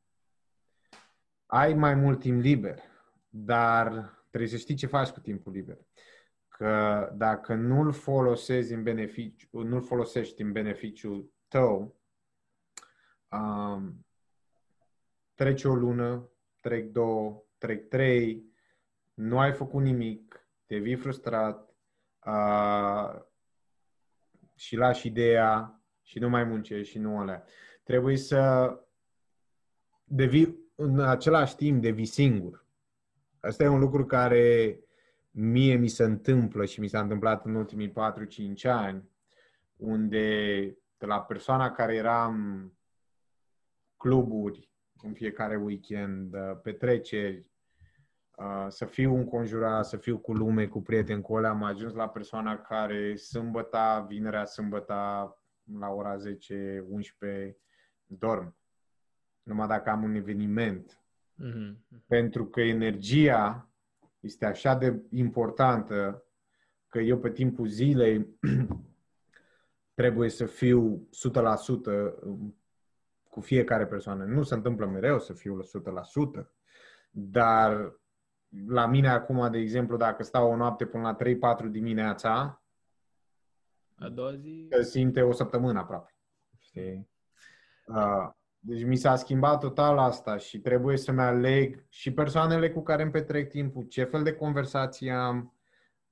[1.48, 2.80] ai mai mult timp liber,
[3.30, 5.78] dar trebuie să știi ce faci cu timpul liber
[6.58, 11.96] că dacă nu-l folosești în beneficiu, nu-l folosești în beneficiul tău,
[13.32, 14.06] um,
[15.36, 16.30] trece o lună,
[16.60, 18.46] trec două, trec trei,
[19.14, 21.76] nu ai făcut nimic, te vii frustrat,
[22.26, 23.22] uh,
[24.56, 27.44] și lași ideea și nu mai muncești și nu alea.
[27.84, 28.74] Trebuie să
[30.04, 32.66] devii în același timp devii singur.
[33.40, 34.80] Asta e un lucru care
[35.32, 37.94] mie mi se întâmplă și mi s-a întâmplat în ultimii 4-5
[38.64, 39.10] ani,
[39.76, 40.28] unde
[40.98, 42.72] de la persoana care eram
[43.98, 47.46] cluburi în fiecare weekend, petreceri,
[48.38, 52.10] uh, să fiu înconjurat, să fiu cu lume, cu prieteni, cu alea, am ajuns la
[52.10, 55.38] persoana care sâmbăta, vinerea, sâmbăta,
[55.80, 57.56] la ora 10-11,
[58.06, 58.56] dorm.
[59.48, 61.02] Numai dacă am un eveniment.
[61.44, 61.76] Mm-hmm.
[62.08, 63.70] Pentru că energia
[64.20, 66.24] este așa de importantă
[66.88, 68.28] că eu pe timpul zilei
[70.00, 71.08] trebuie să fiu
[72.20, 72.30] 100%
[73.30, 74.24] cu fiecare persoană.
[74.24, 75.66] Nu se întâmplă mereu să fiu 100%,
[77.12, 78.00] dar
[78.68, 82.62] la mine acum, de exemplu, dacă stau o noapte până la 3-4 dimineața,
[83.96, 84.70] a doua zi...
[84.82, 86.16] simte o săptămână aproape.
[86.58, 87.10] Știi?
[87.86, 88.30] Uh,
[88.68, 93.12] deci mi s-a schimbat total asta și trebuie să-mi aleg și persoanele cu care îmi
[93.12, 95.54] petrec timpul, ce fel de conversații am,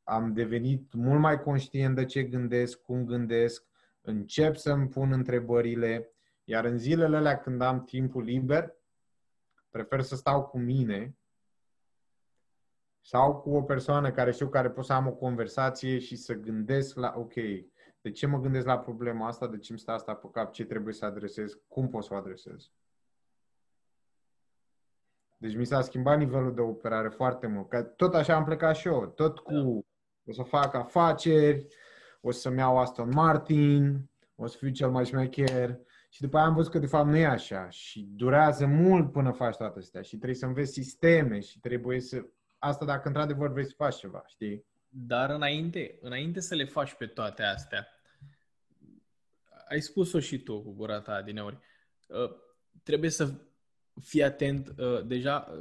[0.04, 3.65] am devenit mult mai conștient de ce gândesc, cum gândesc,
[4.02, 6.12] încep să-mi pun întrebările,
[6.44, 8.76] iar în zilele alea când am timpul liber,
[9.70, 11.18] prefer să stau cu mine
[13.02, 16.96] sau cu o persoană care știu care pot să am o conversație și să gândesc
[16.96, 17.34] la, ok,
[18.06, 20.65] de ce mă gândesc la problema asta, de ce îmi stă asta pe cap, ce
[20.65, 22.72] trebuie să adresez, cum pot să o adresez.
[25.38, 27.70] Deci mi s-a schimbat nivelul de operare foarte mult.
[27.70, 29.06] Că tot așa am plecat și eu.
[29.06, 30.32] Tot cu da.
[30.32, 31.68] o să fac afaceri,
[32.22, 35.80] o să-mi iau Aston Martin, o să fiu cel mai șmecher.
[36.10, 37.70] Și după aia am văzut că de fapt nu e așa.
[37.70, 40.02] Și durează mult până faci toate astea.
[40.02, 42.26] Și trebuie să înveți sisteme și trebuie să...
[42.58, 44.65] Asta dacă într-adevăr vrei să faci ceva, știi?
[44.98, 47.88] Dar înainte, înainte să le faci pe toate astea,
[49.69, 51.58] ai spus-o și tu cu gura ta adineori,
[52.08, 52.32] uh,
[52.84, 53.34] trebuie să
[54.01, 55.51] fii atent uh, deja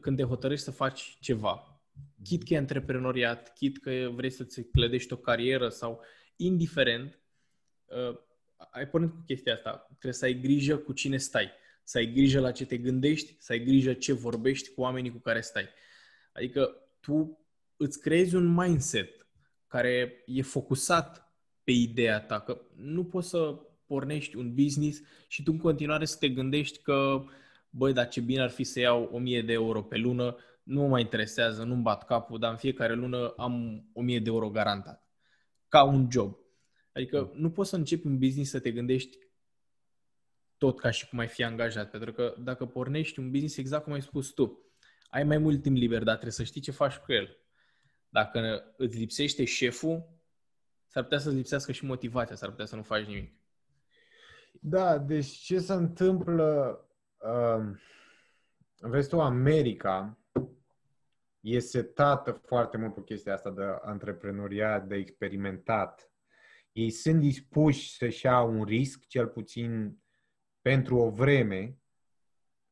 [0.00, 1.82] când te hotărăști să faci ceva.
[2.24, 6.00] Chit că e antreprenoriat, chit că vrei să-ți clădești o carieră sau
[6.36, 7.20] indiferent,
[7.84, 8.18] uh,
[8.70, 9.86] ai pornit cu chestia asta.
[9.88, 11.50] Trebuie să ai grijă cu cine stai,
[11.82, 15.18] să ai grijă la ce te gândești, să ai grijă ce vorbești cu oamenii cu
[15.18, 15.68] care stai.
[16.32, 19.26] Adică tu îți creezi un mindset
[19.66, 21.27] care e focusat
[21.68, 26.16] pe ideea ta, că nu poți să pornești un business și tu în continuare să
[26.18, 27.24] te gândești că,
[27.70, 30.88] băi, dar ce bine ar fi să iau 1000 de euro pe lună, nu mă
[30.88, 35.08] mai interesează, nu-mi bat capul, dar în fiecare lună am 1000 de euro garantat.
[35.68, 36.36] Ca un job.
[36.92, 39.18] Adică nu poți să începi un business să te gândești
[40.58, 41.90] tot ca și cum ai fi angajat.
[41.90, 44.72] Pentru că dacă pornești un business exact cum ai spus tu,
[45.10, 47.36] ai mai mult timp liber, dar trebuie să știi ce faci cu el.
[48.08, 50.16] Dacă îți lipsește șeful,
[50.88, 53.32] s-ar putea să-ți lipsească și motivația, s-ar putea să nu faci nimic.
[54.60, 56.80] Da, deci ce se întâmplă,
[57.18, 57.76] uh,
[58.80, 60.18] vezi tu, America
[61.40, 66.10] e setată foarte mult pe chestia asta de antreprenoriat, de experimentat.
[66.72, 69.98] Ei sunt dispuși să-și iau un risc, cel puțin
[70.60, 71.78] pentru o vreme,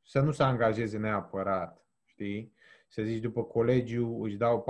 [0.02, 2.54] să nu se angajeze neapărat, știi?
[2.96, 4.64] Să zici după colegiu își dau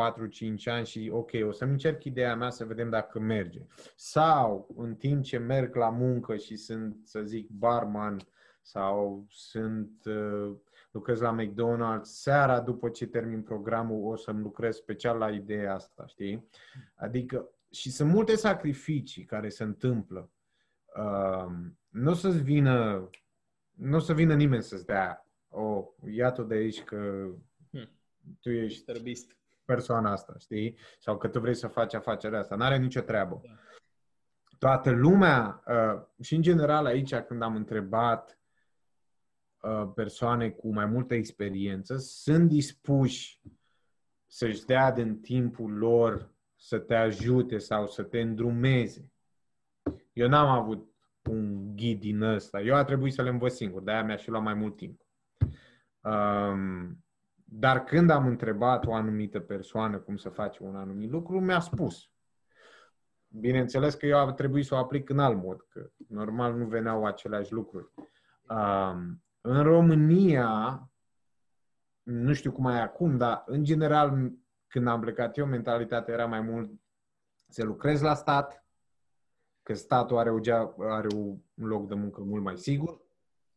[0.61, 3.67] 4-5 ani și ok, o să-mi încerc ideea mea să vedem dacă merge.
[3.97, 8.17] Sau în timp ce merg la muncă și sunt, să zic, barman
[8.63, 10.57] sau sunt, uh,
[10.91, 16.07] lucrez la McDonald's, seara după ce termin programul o să-mi lucrez special la ideea asta,
[16.07, 16.49] știi?
[16.95, 20.31] Adică, și sunt multe sacrificii care se întâmplă.
[20.97, 21.53] Uh,
[21.89, 23.09] nu o să-ți vină,
[23.73, 27.31] nu o să vină nimeni să-ți dea, oh, ia-o de aici că
[28.41, 29.37] tu ești Tărbist.
[29.65, 30.79] persoana asta, știi?
[30.99, 32.57] Sau că tu vrei să faci afacerea asta.
[32.57, 33.41] N-are nicio treabă.
[33.45, 33.51] Da.
[34.59, 38.39] Toată lumea, uh, și în general aici când am întrebat
[39.61, 43.41] uh, persoane cu mai multă experiență, sunt dispuși
[44.27, 49.13] să-și dea din timpul lor să te ajute sau să te îndrumeze.
[50.13, 50.91] Eu n-am avut
[51.31, 52.61] un ghid din ăsta.
[52.61, 55.01] Eu a trebuit să le învăț singur, de-aia mi-a și luat mai mult timp.
[56.01, 57.05] Um,
[57.59, 62.11] dar când am întrebat o anumită persoană cum să face un anumit lucru, mi-a spus.
[63.29, 67.05] Bineînțeles că eu a trebuit să o aplic în alt mod, că normal nu veneau
[67.05, 67.93] aceleași lucruri.
[68.49, 70.83] Um, în România,
[72.03, 74.33] nu știu cum e acum, dar în general,
[74.67, 76.71] când am plecat eu, mentalitatea era mai mult
[77.49, 78.65] să lucrezi la stat,
[79.63, 83.06] că statul are, o gea, are un loc de muncă mult mai sigur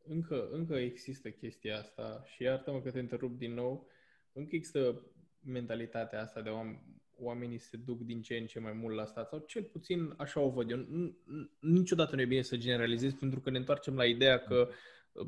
[0.10, 3.88] încă, încă există chestia asta și iartă-mă că te întrerup din nou,
[4.34, 5.02] încă există
[5.44, 6.80] mentalitatea asta de om,
[7.18, 10.40] oamenii se duc din ce în ce mai mult la stat, sau cel puțin așa
[10.40, 10.86] o văd eu.
[11.60, 14.70] Niciodată nu e bine să generalizezi, pentru că ne întoarcem la ideea că
[15.12, 15.28] uh,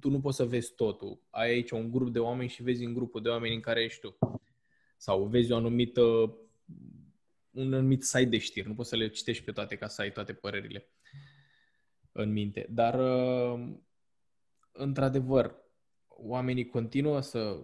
[0.00, 1.20] tu nu poți să vezi totul.
[1.30, 4.00] Ai aici un grup de oameni și vezi în grupul de oameni în care ești
[4.00, 4.18] tu.
[4.96, 6.02] Sau vezi o anumită,
[7.50, 8.68] un anumit site de știri.
[8.68, 10.88] Nu poți să le citești pe toate ca să ai toate părerile
[12.12, 12.66] în minte.
[12.70, 13.68] Dar, uh,
[14.72, 15.54] într-adevăr,
[16.08, 17.62] oamenii continuă să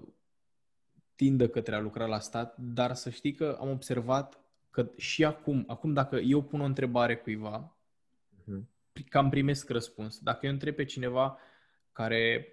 [1.15, 4.41] tindă către a lucra la stat, dar să știi că am observat
[4.71, 7.79] că și acum, acum dacă eu pun o întrebare cuiva,
[8.43, 8.63] uh-huh.
[9.09, 10.19] cam primesc răspuns.
[10.19, 11.39] Dacă eu întreb pe cineva
[11.93, 12.51] care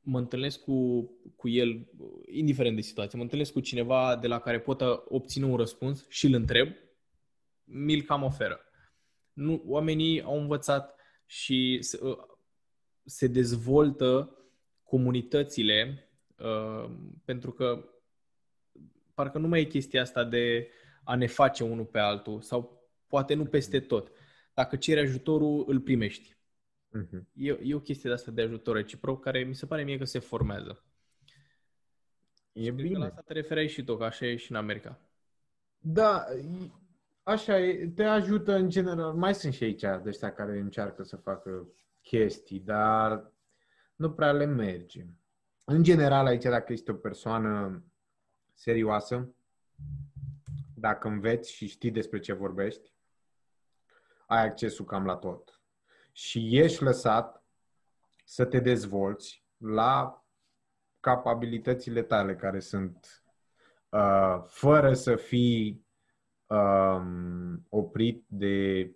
[0.00, 1.02] mă întâlnesc cu,
[1.36, 1.90] cu el,
[2.26, 6.26] indiferent de situație, mă întâlnesc cu cineva de la care pot obține un răspuns și
[6.26, 6.68] îl întreb,
[7.64, 8.65] mi-l cam oferă.
[9.36, 10.94] Nu, oamenii au învățat
[11.26, 11.98] și se,
[13.04, 14.36] se dezvoltă
[14.82, 16.06] comunitățile
[16.36, 16.90] Uh,
[17.24, 17.88] pentru că
[19.14, 20.70] parcă nu mai e chestia asta de
[21.04, 24.10] a ne face unul pe altul sau poate nu peste tot.
[24.54, 26.36] Dacă ceri ajutorul, îl primești.
[26.98, 27.22] Uh-huh.
[27.32, 30.04] E, e o chestie de asta de ajutor reciproc care mi se pare mie că
[30.04, 30.84] se formează.
[32.52, 32.98] E și bine.
[32.98, 35.00] la asta te referai și tu, că așa e și în America.
[35.78, 36.24] Da,
[37.26, 39.12] așa e, te ajută în general.
[39.12, 41.68] Mai sunt și aici de ăștia care încearcă să facă
[42.02, 43.32] chestii, dar
[43.96, 45.06] nu prea le merge
[45.68, 47.84] în general, aici, dacă ești o persoană
[48.54, 49.34] serioasă,
[50.74, 52.92] dacă înveți și știi despre ce vorbești,
[54.26, 55.60] ai accesul cam la tot.
[56.12, 57.44] Și ești lăsat
[58.24, 60.24] să te dezvolți la
[61.00, 63.24] capabilitățile tale care sunt
[63.88, 65.85] uh, fără să fii
[66.46, 68.90] um, oprit de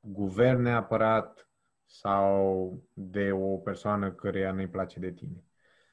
[0.00, 1.48] guvern neapărat
[1.86, 5.44] sau de o persoană căreia nu-i place de tine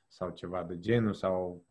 [0.07, 1.65] sau ceva de genul sau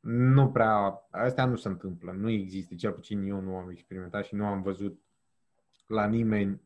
[0.00, 4.34] nu prea, astea nu se întâmplă, nu există, cel puțin eu nu am experimentat și
[4.34, 5.00] nu am văzut
[5.86, 6.60] la nimeni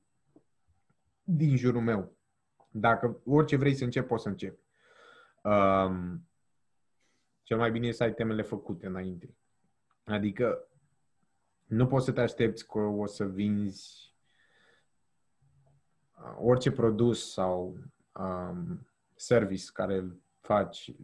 [1.22, 2.16] din jurul meu.
[2.70, 4.62] Dacă orice vrei să începi, poți să începi.
[5.42, 6.28] Um,
[7.42, 9.34] cel mai bine e să ai temele făcute înainte.
[10.04, 10.68] Adică
[11.64, 14.14] nu poți să te aștepți că o să vinzi
[16.18, 17.76] uh, orice produs sau
[18.12, 20.94] um, service care îl faci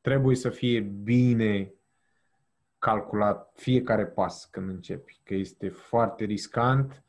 [0.00, 1.72] trebuie să fie bine
[2.78, 7.02] calculat fiecare pas când începi, că este foarte riscant,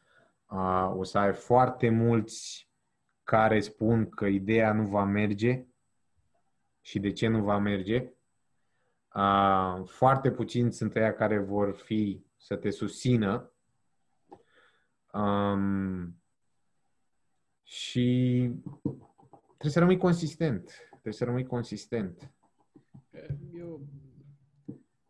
[0.49, 2.69] uh, o să ai foarte mulți
[3.23, 5.65] care spun că ideea nu va merge
[6.81, 8.13] și de ce nu va merge.
[9.15, 13.51] Uh, foarte puțini sunt aia care vor fi să te susțină
[15.13, 16.21] um,
[17.63, 18.49] și
[19.47, 20.71] trebuie să rămâi consistent.
[20.89, 22.31] Trebuie să rămâi consistent.
[23.53, 23.87] Eu,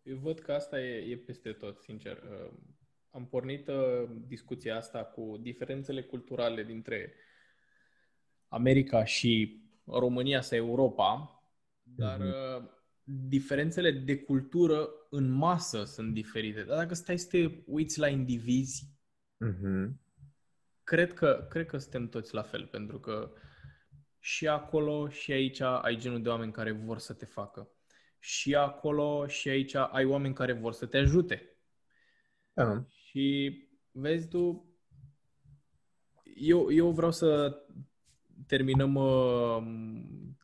[0.04, 2.24] eu văd că asta e, e peste tot, sincer.
[2.24, 2.54] Uh,
[3.10, 7.14] am pornit uh, discuția asta cu diferențele culturale dintre
[8.48, 11.40] America și România sau Europa,
[11.84, 12.76] dar uh-huh.
[13.08, 16.64] Diferențele de cultură în masă sunt diferite.
[16.64, 18.90] Dar dacă stai să te uiți la indivizi,
[19.46, 19.90] uh-huh.
[20.84, 23.40] cred, că, cred că suntem toți la fel, pentru că uh,
[24.26, 27.70] și acolo și aici ai genul de oameni care vor să te facă.
[28.20, 31.58] Și acolo și aici ai oameni care vor să te ajute.
[32.62, 32.88] Uh-huh.
[32.90, 33.58] Și
[33.92, 34.70] vezi tu,
[36.36, 37.60] eu, eu vreau să
[38.48, 39.64] terminăm, uh,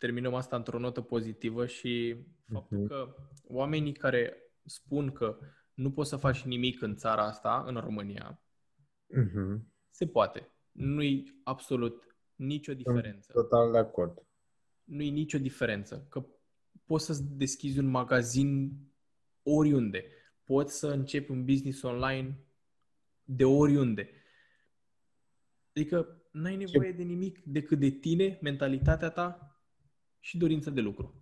[0.01, 2.15] terminăm asta într-o notă pozitivă și
[2.51, 2.87] faptul uh-huh.
[2.87, 5.37] că oamenii care spun că
[5.73, 8.41] nu poți să faci nimic în țara asta, în România,
[9.09, 9.59] uh-huh.
[9.89, 10.51] se poate.
[10.71, 13.31] Nu-i absolut nicio diferență.
[13.31, 14.25] Sunt total de acord.
[14.83, 16.05] Nu e nicio diferență.
[16.09, 16.25] Că
[16.85, 18.77] poți să deschizi un magazin
[19.43, 20.05] oriunde.
[20.43, 22.39] Poți să începi un business online
[23.23, 24.09] de oriunde.
[25.75, 26.97] Adică n-ai nevoie ce...
[26.97, 29.50] de nimic decât de tine, mentalitatea ta
[30.21, 31.15] și dorința de lucru.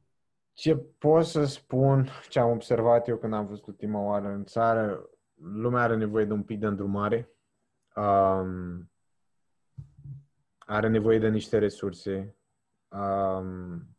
[0.54, 5.10] Ce pot să spun, ce am observat eu când am fost ultima oară în țară,
[5.34, 7.30] lumea are nevoie de un pic de îndrumare.
[7.96, 8.92] Um,
[10.58, 12.36] are nevoie de niște resurse.
[12.88, 13.98] Um,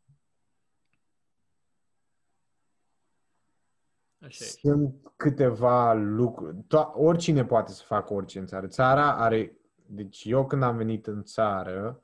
[4.22, 6.57] Așa sunt câteva lucruri.
[6.57, 8.66] To- oricine poate să facă orice în țară.
[8.66, 9.55] Țara are...
[9.86, 12.03] Deci eu când am venit în țară,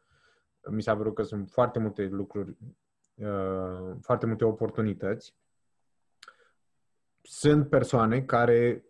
[0.70, 2.57] mi s-a părut că sunt foarte multe lucruri, uh,
[4.01, 5.35] foarte multe oportunități.
[7.23, 8.85] Sunt persoane care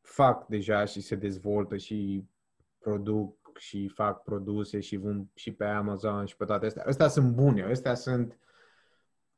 [0.00, 2.24] fac deja și se dezvoltă și
[2.78, 6.84] produc și fac produse și vând și pe Amazon și pe toate astea.
[6.86, 8.38] Astea sunt bune, astea sunt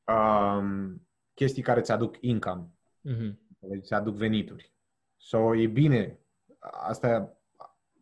[0.05, 2.69] um, chestii care îți aduc income.
[3.09, 3.35] Mm-hmm.
[3.59, 4.73] Deci se aduc venituri.
[5.17, 6.19] So, e bine.
[6.59, 7.37] Asta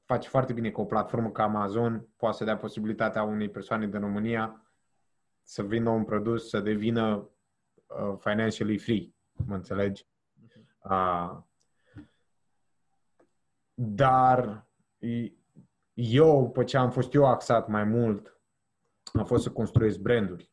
[0.05, 4.01] face foarte bine că o platformă ca Amazon poate să dea posibilitatea unei persoane din
[4.01, 4.71] România
[5.53, 7.30] să vină un produs să devină
[7.86, 9.14] uh, financially free.
[9.32, 10.07] Mă înțelegi?
[10.84, 11.38] Uh,
[13.74, 14.66] dar
[15.94, 18.40] eu, pe ce am fost eu axat mai mult,
[19.12, 20.50] a fost să construiesc branduri.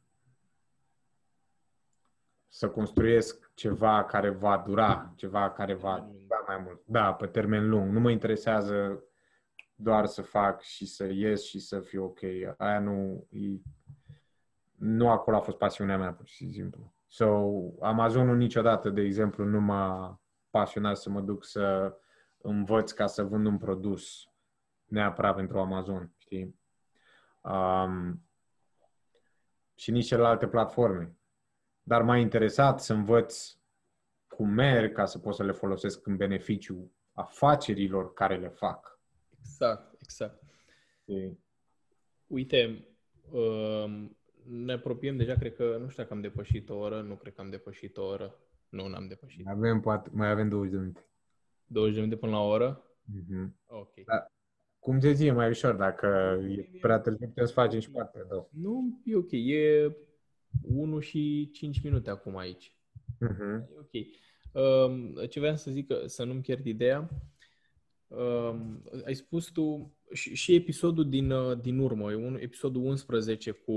[2.47, 6.81] Să construiesc ceva care va dura, ceva care va dura mai mult.
[6.85, 7.91] Da, pe termen lung.
[7.91, 9.03] Nu mă interesează
[9.75, 12.19] doar să fac și să ies și să fiu ok.
[12.57, 13.27] Aia nu...
[13.29, 13.61] E,
[14.79, 16.93] nu acolo a fost pasiunea mea, pur și simplu.
[17.07, 17.47] So,
[17.81, 21.93] Amazonul niciodată, de exemplu, nu m-a pasionat să mă duc să
[22.37, 24.29] învăț ca să vând un produs
[24.85, 26.59] neapărat pentru Amazon, știi?
[27.41, 28.23] Um,
[29.75, 31.17] și nici celelalte platforme.
[31.83, 33.55] Dar m-a interesat să învăț
[34.27, 38.99] cum merg ca să pot să le folosesc în beneficiu afacerilor care le fac.
[39.39, 40.43] Exact, exact.
[41.01, 41.39] Știi?
[42.27, 42.87] Uite,
[43.31, 47.33] um, ne apropiem deja, cred că, nu știu dacă am depășit o oră, nu cred
[47.33, 48.39] că am depășit o oră.
[48.69, 49.45] Nu, n-am depășit.
[49.45, 51.05] Mai avem, poate, mai avem 20 de minute.
[51.65, 52.83] 20 de minute până la o oră?
[53.03, 53.49] Mm-hmm.
[53.67, 53.93] Ok.
[54.05, 54.25] Da.
[54.79, 58.25] Cum te zi, e mai ușor, dacă e prea târziu, putem să facem și parte
[58.29, 58.47] două.
[58.51, 59.31] Nu, e ok.
[59.31, 59.95] E
[60.61, 62.73] 1 și 5 minute acum aici.
[63.25, 63.69] Mm-hmm.
[63.75, 64.05] E ok.
[64.51, 67.07] Um, ce vreau să zic, că să nu-mi pierd ideea, um,
[69.05, 73.73] ai spus tu și, și episodul din, uh, din urmă, e un, episodul 11 cu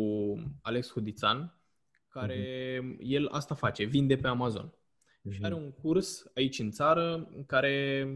[0.62, 1.60] Alex Hudițan,
[2.08, 2.96] care mm-hmm.
[2.98, 4.68] el asta face, vinde pe Amazon.
[4.68, 5.30] Mm-hmm.
[5.30, 8.06] Și are un curs aici în țară în care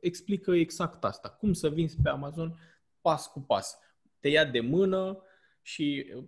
[0.00, 1.28] explică exact asta.
[1.28, 2.58] Cum să vinzi pe Amazon
[3.00, 3.78] pas cu pas.
[4.20, 5.22] Te ia de mână
[5.62, 6.24] și uh,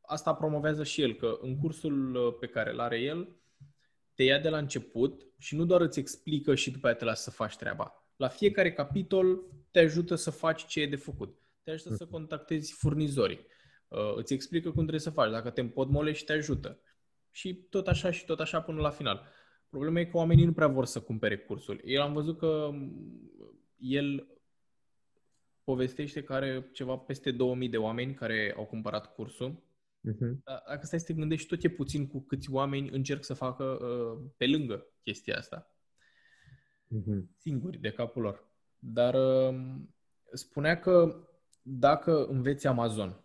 [0.00, 3.36] asta promovează și el, că în cursul uh, pe care îl are el,
[4.14, 7.22] te ia de la început și nu doar îți explică și după aceea te lasă
[7.22, 8.01] să faci treaba.
[8.16, 9.40] La fiecare capitol
[9.70, 11.38] te ajută să faci ce e de făcut.
[11.62, 12.12] Te ajută să mhm.
[12.12, 13.46] contactezi furnizorii.
[13.88, 15.30] Uh, îți explică cum trebuie să faci.
[15.30, 16.80] Dacă te împodmolești, te ajută.
[17.30, 19.28] Și tot așa și tot așa până la final.
[19.68, 21.80] Problema e că oamenii nu prea vor să cumpere cursul.
[21.84, 22.70] El am văzut că
[23.76, 24.26] el
[25.64, 29.62] povestește că are ceva peste 2000 de oameni care au cumpărat cursul.
[30.08, 30.42] Uh-huh.
[30.44, 34.30] Dacă stai să te gândești, tot e puțin cu câți oameni încerc să facă uh,
[34.36, 35.70] pe lângă chestia asta.
[36.96, 37.22] Uh-huh.
[37.36, 38.48] Singuri, de capul lor.
[38.78, 39.60] Dar uh,
[40.32, 41.26] spunea că
[41.62, 43.22] dacă înveți Amazon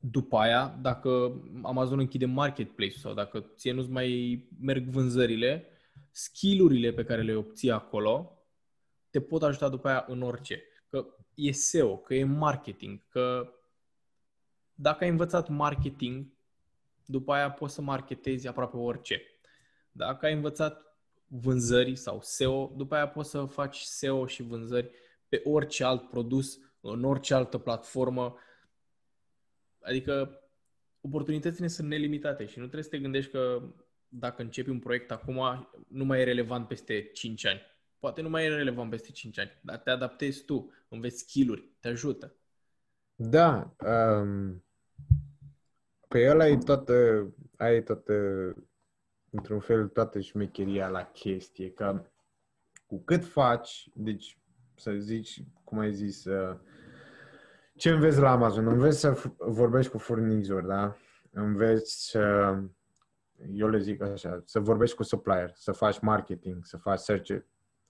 [0.00, 5.66] după aia, dacă Amazon închide marketplace sau dacă ție nu-ți mai merg vânzările,
[6.10, 8.30] skillurile pe care le obții acolo
[9.10, 10.62] te pot ajuta după aia în orice.
[10.88, 13.52] Că e SEO, că e marketing, că
[14.74, 16.26] dacă ai învățat marketing,
[17.04, 19.22] după aia poți să marketezi aproape orice.
[19.92, 20.85] Dacă ai învățat
[21.26, 24.90] vânzări sau SEO, după aia poți să faci SEO și vânzări
[25.28, 28.36] pe orice alt produs, în orice altă platformă,
[29.86, 30.40] Adică
[31.00, 33.62] oportunitățile sunt nelimitate și nu trebuie să te gândești că
[34.08, 37.60] dacă începi un proiect acum, nu mai e relevant peste 5 ani.
[37.98, 41.88] Poate nu mai e relevant peste 5 ani, dar te adaptezi tu, înveți skill-uri, te
[41.88, 42.36] ajută.
[43.14, 43.74] Da.
[43.86, 44.64] Um,
[46.08, 48.14] pe el ai toată, ai toată,
[49.36, 52.02] într-un fel, toată șmecheria la chestie, că
[52.86, 54.38] cu cât faci, deci
[54.74, 56.56] să zici, cum ai zis, uh,
[57.76, 58.66] ce înveți la Amazon?
[58.66, 60.96] Înveți să vorbești cu furnizori, da?
[61.30, 62.54] Înveți să,
[63.52, 67.36] eu le zic așa, să vorbești cu supplier, să faci marketing, să faci search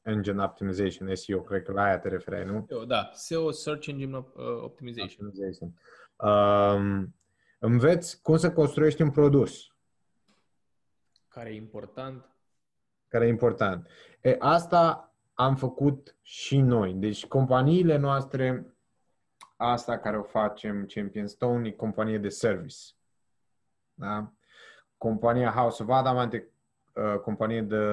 [0.02, 2.66] engine optimization, SEO, cred că la aia te referai, nu?
[2.68, 4.24] Eu, da, SEO, search engine uh,
[4.62, 5.26] optimization.
[5.26, 5.74] optimization.
[6.16, 7.14] Um,
[7.58, 9.75] înveți cum să construiești un produs.
[11.36, 12.24] Care e important.
[13.08, 13.88] Care e important.
[14.20, 16.94] E, asta am făcut și noi.
[16.94, 18.76] Deci companiile noastre
[19.56, 22.76] asta care o facem Champion Stone e companie de service.
[23.94, 24.32] Da?
[24.96, 26.48] Compania House of Adamant e
[26.94, 27.84] uh, companie de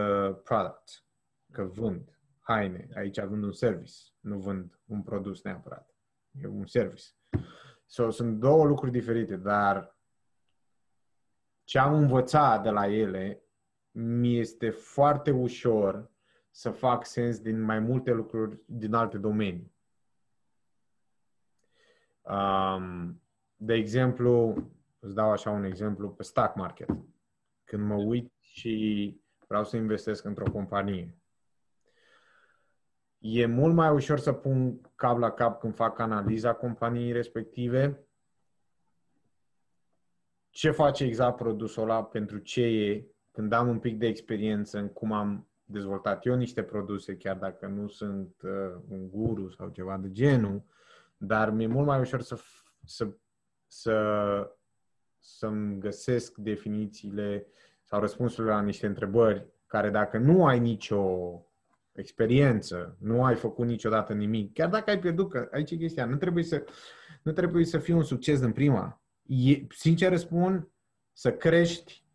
[0.43, 1.03] product,
[1.51, 2.87] că vând haine.
[2.95, 5.95] Aici vând un service, nu vând un produs neapărat.
[6.41, 7.03] E un service.
[7.85, 9.92] So, sunt două lucruri diferite, dar
[11.73, 13.43] ce am învățat de la ele
[13.91, 16.11] mi este foarte ușor
[16.51, 19.73] să fac sens din mai multe lucruri din alte domenii.
[22.21, 23.21] Um,
[23.55, 24.55] de exemplu,
[24.99, 26.89] îți dau așa un exemplu pe stock market.
[27.63, 31.17] Când mă uit și vreau să investesc într-o companie,
[33.17, 38.07] e mult mai ușor să pun cap la cap când fac analiza companiei respective,
[40.53, 44.87] ce face exact produsul ăla, pentru ce e, când am un pic de experiență în
[44.87, 49.97] cum am dezvoltat eu niște produse, chiar dacă nu sunt uh, un guru sau ceva
[49.97, 50.63] de genul,
[51.17, 52.39] dar mi-e mult mai ușor să,
[52.85, 53.07] să,
[53.67, 54.57] să,
[55.19, 57.47] să-mi găsesc definițiile
[57.83, 61.05] sau răspunsurile la niște întrebări care dacă nu ai nicio
[61.91, 66.15] experiență, nu ai făcut niciodată nimic, chiar dacă ai pierdut, că aici e chestia, nu
[66.15, 66.63] trebuie să,
[67.21, 69.02] nu trebuie să fii un succes în prima.
[69.25, 70.71] E, sincer spun,
[71.13, 72.05] să crești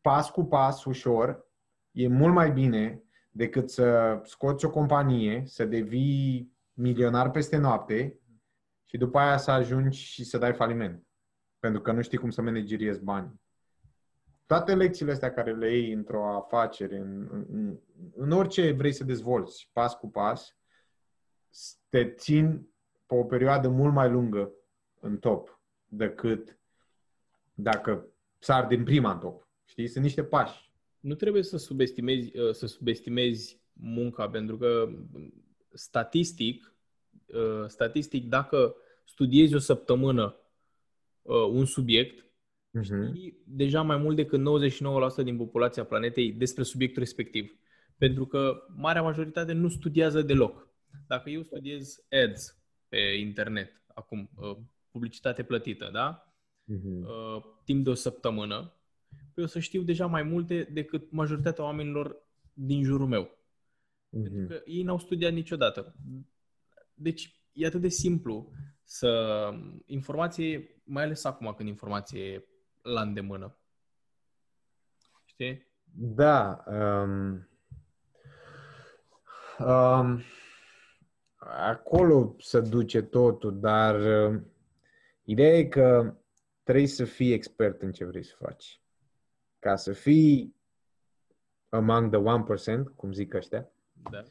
[0.00, 1.46] pas cu pas, ușor,
[1.90, 8.18] e mult mai bine decât să scoți o companie, să devii milionar peste noapte
[8.84, 11.06] și după aia să ajungi și să dai faliment.
[11.58, 13.40] Pentru că nu știi cum să manageriezi bani.
[14.46, 17.78] Toate lecțiile astea care le iei într-o afacere, în, în,
[18.14, 20.56] în orice vrei să dezvolți, pas cu pas,
[21.88, 22.68] te țin
[23.06, 24.52] pe o perioadă mult mai lungă
[25.00, 25.57] în top
[25.88, 26.58] decât
[27.54, 28.06] dacă
[28.38, 29.48] sar din prima în top.
[29.64, 29.88] Știi?
[29.88, 30.70] Sunt niște pași.
[31.00, 34.88] Nu trebuie să subestimezi, uh, să subestimezi munca, pentru că
[35.72, 36.74] statistic,
[37.26, 38.74] uh, statistic dacă
[39.04, 40.36] studiezi o săptămână
[41.22, 42.24] uh, un subiect,
[42.78, 43.14] uh-huh.
[43.14, 44.40] știi deja mai mult decât
[45.20, 47.58] 99% din populația planetei despre subiectul respectiv.
[47.96, 50.68] Pentru că marea majoritate nu studiază deloc.
[51.06, 52.58] Dacă eu studiez ads
[52.88, 54.30] pe internet, acum,
[54.98, 56.32] publicitate plătită, da?
[56.64, 57.62] Uh-huh.
[57.64, 58.72] Timp de o săptămână,
[59.34, 62.16] eu să știu deja mai multe decât majoritatea oamenilor
[62.52, 63.24] din jurul meu.
[63.24, 64.22] Mm-hmm.
[64.22, 65.94] Pentru că ei n-au studiat niciodată.
[66.94, 69.52] Deci e atât de simplu să
[69.86, 72.44] informație, mai ales acum când informație e
[72.82, 73.56] la îndemână.
[75.24, 75.66] Știi?
[75.94, 76.64] Da.
[76.66, 77.48] Um,
[79.58, 80.22] um,
[81.66, 84.40] acolo se duce totul, dar uh,
[85.28, 86.16] ideea e că
[86.62, 88.80] trebuie să fii expert în ce vrei să faci
[89.58, 90.56] ca să fii
[91.68, 92.20] among the
[92.80, 93.70] 1%, cum zic ăștia,
[94.10, 94.22] da.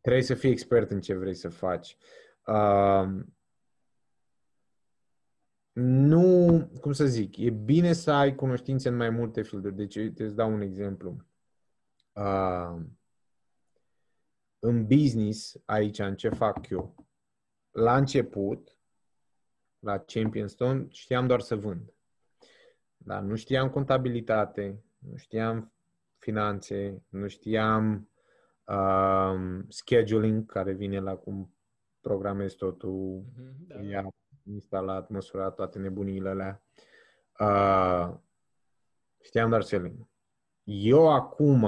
[0.00, 1.96] trebuie să fii expert în ce vrei să faci.
[2.46, 3.24] Uh,
[5.72, 9.70] nu, cum să zic, e bine să ai cunoștințe în mai multe filde.
[9.70, 11.26] Deci, uite, îți dau un exemplu.
[12.12, 12.80] Uh,
[14.58, 16.94] în business, aici, în ce fac eu,
[17.70, 18.77] la început,
[19.88, 21.92] la Championstone, știam doar să vând.
[22.96, 25.72] Dar nu știam contabilitate, nu știam
[26.18, 28.10] finanțe, nu știam
[28.64, 31.54] um, scheduling, care vine la cum
[32.00, 33.80] programezi totul, mm-hmm, da.
[33.80, 34.08] ia
[34.42, 36.62] instalat, măsurat toate nebunile alea.
[37.40, 38.16] Uh,
[39.22, 40.08] știam doar selling.
[40.64, 41.60] Eu acum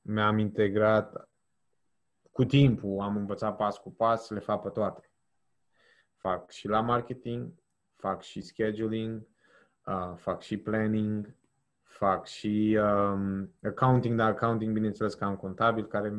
[0.00, 1.28] mi-am integrat
[2.32, 5.10] cu timpul, am învățat pas cu pas, le fac pe toate.
[6.16, 7.61] Fac și la marketing,
[8.02, 9.26] fac și scheduling,
[9.86, 11.36] uh, fac și planning,
[11.82, 16.12] fac și um, accounting, dar accounting, bineînțeles că am contabil care,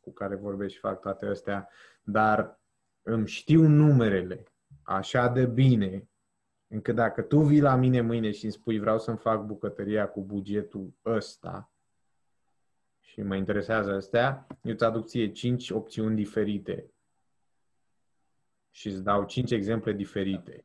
[0.00, 1.68] cu care vorbesc și fac toate astea,
[2.02, 2.60] dar
[3.02, 4.44] îmi știu numerele
[4.82, 6.08] așa de bine
[6.66, 10.24] încât dacă tu vii la mine mâine și îmi spui vreau să-mi fac bucătăria cu
[10.24, 11.72] bugetul ăsta
[13.00, 16.92] și mă interesează astea, eu îți aduc ție 5 opțiuni diferite
[18.70, 20.64] și îți dau 5 exemple diferite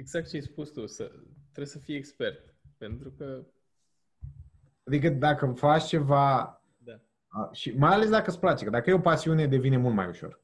[0.00, 1.04] exact ce ai spus tu, să,
[1.42, 2.54] trebuie să fii expert.
[2.76, 3.46] Pentru că...
[4.84, 6.54] Adică dacă faci ceva...
[6.78, 7.00] Da.
[7.52, 10.40] și mai ales dacă îți place, că dacă e o pasiune, devine mult mai ușor.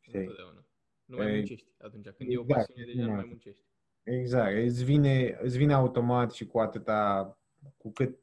[0.00, 0.18] Știi?
[0.18, 0.66] Întotdeauna.
[1.04, 2.08] Nu mai muncești atunci.
[2.16, 3.64] Când exact, e o exact, pasiune, deja nu mai muncești.
[4.02, 4.56] Exact.
[4.56, 7.32] Îți vine, îți vine automat și cu atâta...
[7.76, 8.18] Cu cât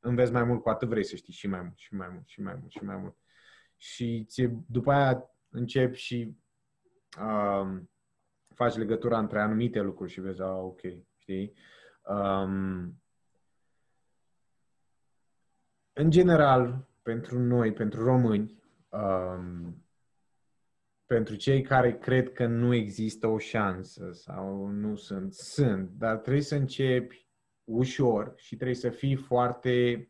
[0.00, 2.40] înveți mai mult, cu atât vrei să știi și mai mult, și mai mult, și
[2.40, 3.16] mai mult, și mai mult.
[3.76, 6.36] Și ți, după aia începi și...
[7.20, 7.90] Um,
[8.58, 10.80] faci legătura între anumite lucruri și vezi, ah, ok,
[11.18, 11.52] știi?
[12.02, 13.02] Um,
[15.92, 19.84] în general, pentru noi, pentru români, um,
[21.06, 26.42] pentru cei care cred că nu există o șansă sau nu sunt, sunt, dar trebuie
[26.42, 27.28] să începi
[27.64, 30.08] ușor și trebuie să fii foarte,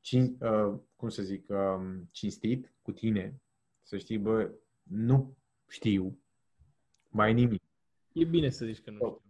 [0.00, 3.40] cin, uh, cum să zic, um, cinstit cu tine,
[3.82, 4.50] să știi, bă,
[4.82, 5.36] nu
[5.68, 6.18] știu
[7.08, 7.63] mai nimic.
[8.14, 9.22] E bine să zici că nu știu.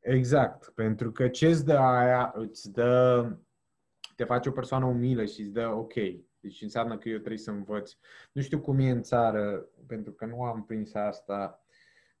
[0.00, 3.36] Exact, pentru că ce îți dă aia, îți dă,
[4.16, 5.94] te face o persoană umilă și îți dă ok.
[6.40, 7.92] Deci înseamnă că eu trebuie să învăț.
[8.32, 11.64] Nu știu cum e în țară, pentru că nu am prins asta,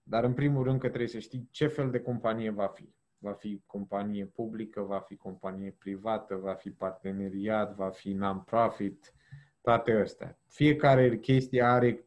[0.02, 2.94] dar în primul rând că trebuie să știi ce fel de companie va fi.
[3.18, 9.14] Va fi companie publică, va fi companie privată, va fi parteneriat, va fi non-profit,
[9.60, 10.38] toate astea.
[10.46, 12.04] Fiecare chestie are,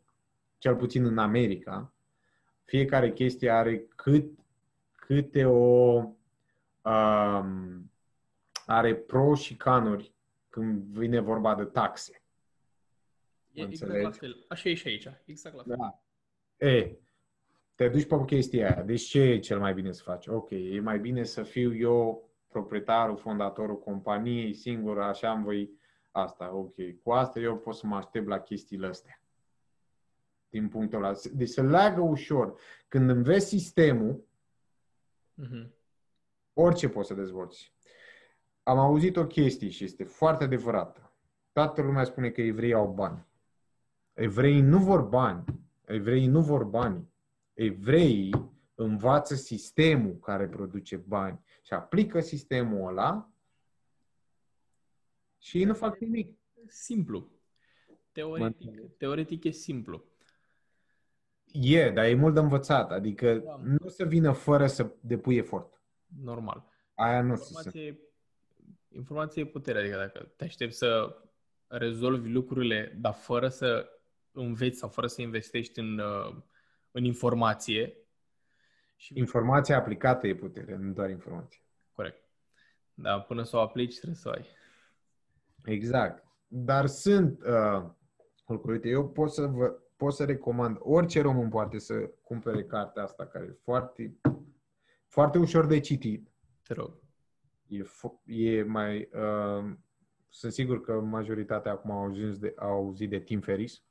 [0.58, 1.91] cel puțin în America,
[2.72, 4.40] fiecare chestie are cât,
[4.92, 5.94] câte o
[6.82, 7.92] um,
[8.66, 10.14] are pro și canuri
[10.50, 12.24] când vine vorba de taxe.
[13.52, 14.46] E exact la fel.
[14.48, 15.08] Așa e și aici.
[15.26, 15.76] Exact la fel.
[15.78, 16.02] Da.
[16.68, 16.98] E,
[17.76, 18.84] te duci pe chestia aia.
[18.84, 20.28] Deci ce e cel mai bine să faci?
[20.28, 25.70] Ok, e mai bine să fiu eu proprietarul, fondatorul companiei, singur, așa am voi
[26.12, 26.54] asta.
[26.54, 29.21] Ok, cu asta eu pot să mă aștept la chestiile astea.
[30.52, 31.16] Din punctul ăla.
[31.32, 32.60] Deci se leagă ușor.
[32.88, 34.24] Când înveți sistemul,
[35.42, 35.70] uh-huh.
[36.54, 37.74] orice poți să dezvolți.
[38.64, 41.12] Am auzit o chestie și este foarte adevărată.
[41.52, 43.26] Toată lumea spune că evreii au bani.
[44.14, 45.44] Evreii nu vor bani.
[45.86, 47.10] Evreii nu vor bani.
[47.54, 53.30] Evreii învață sistemul care produce bani și aplică sistemul ăla
[55.38, 56.38] și ei nu fac nimic.
[56.68, 57.30] Simplu.
[58.12, 60.04] Teoretic, teoretic e simplu.
[61.52, 62.92] E, dar e mult de învățat.
[62.92, 63.60] Adică da.
[63.64, 65.82] nu să vină fără să depui efort.
[66.24, 66.66] Normal.
[66.94, 68.00] Aia nu informație, se...
[68.96, 69.80] informație e putere.
[69.80, 71.18] Adică dacă te aștepți să
[71.68, 73.90] rezolvi lucrurile, dar fără să
[74.32, 76.36] înveți sau fără să investești în, uh,
[76.92, 77.96] în informație.
[78.96, 79.18] Și...
[79.18, 81.62] Informația aplicată e putere, nu doar informație.
[81.92, 82.24] Corect.
[82.94, 84.46] Dar până să o aplici trebuie să o ai.
[85.64, 86.26] Exact.
[86.48, 87.90] Dar sunt uh,
[88.48, 88.74] lucruri.
[88.74, 93.26] Uite, eu pot să, vă, pot să recomand, orice român poate să cumpere cartea asta,
[93.26, 94.20] care e foarte,
[95.08, 96.32] foarte ușor de citit.
[96.68, 97.00] Te rog.
[97.68, 97.84] E,
[98.26, 99.10] e mai...
[99.14, 99.74] Uh,
[100.30, 103.84] sunt sigur că majoritatea acum au, ajuns de, au auzit de Tim Ferris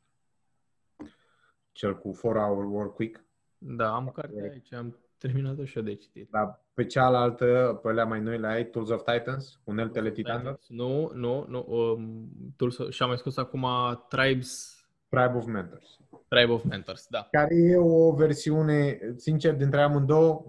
[1.73, 3.25] cel cu 4-hour work week.
[3.59, 6.31] Da, am cartea aici, am terminat-o și eu de citit.
[6.31, 10.61] Dar pe cealaltă, pe alea mai noi, la ai Tools of Titans, uneltele titanilor?
[10.69, 11.65] Nu, nu, nu.
[11.69, 13.67] Um, Tools, și am mai scos acum
[14.09, 14.75] Tribes...
[15.11, 16.01] Tribe of Mentors.
[16.29, 17.29] Tribe of Mentors, da.
[17.31, 20.45] Care e o versiune, sincer, dintre amândouă,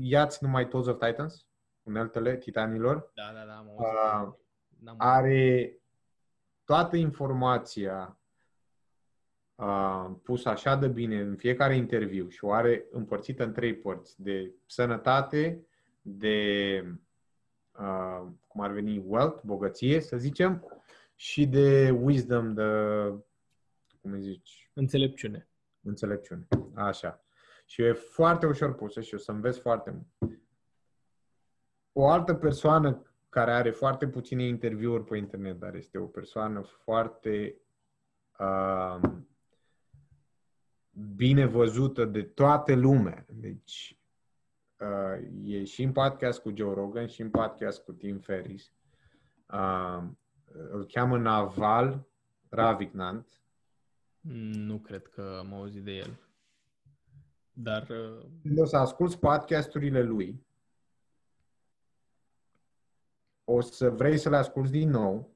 [0.00, 1.46] iați numai Tools of Titans,
[1.82, 3.12] uneltele titanilor.
[3.14, 4.34] Da, da, da, am
[4.84, 5.78] uh, Are
[6.64, 8.18] toată informația
[9.54, 14.22] uh, pus așa de bine în fiecare interviu și o are împărțită în trei părți,
[14.22, 15.66] de sănătate,
[16.02, 16.38] de
[17.78, 20.64] uh, cum ar veni wealth, bogăție, să zicem,
[21.14, 22.62] și de wisdom, de
[24.06, 24.70] cum îi zici?
[24.72, 25.48] Înțelepciune.
[25.80, 27.24] Înțelepciune, așa.
[27.64, 30.40] Și e foarte ușor pusă și o să înveți foarte mult.
[31.92, 37.56] O altă persoană care are foarte puține interviuri pe internet, dar este o persoană foarte
[38.38, 39.00] uh,
[41.14, 43.26] bine văzută de toată lumea.
[43.28, 43.98] Deci
[44.78, 48.72] uh, e și în podcast cu Joe Rogan și în podcast cu Tim Ferris.
[49.52, 50.02] Uh,
[50.70, 52.08] îl cheamă Naval
[52.48, 53.45] Ravignant.
[54.34, 56.18] Nu cred că am auzit de el.
[57.52, 57.88] Dar...
[57.88, 58.24] Uh...
[58.42, 60.46] Când o să asculți podcasturile lui,
[63.44, 65.34] o să vrei să le asculți din nou,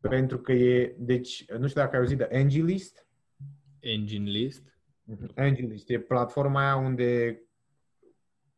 [0.00, 3.06] pentru că e, deci, nu știu dacă ai auzit de AngelList.
[3.78, 4.78] Engine List.
[5.34, 7.42] Engine List e platforma aia unde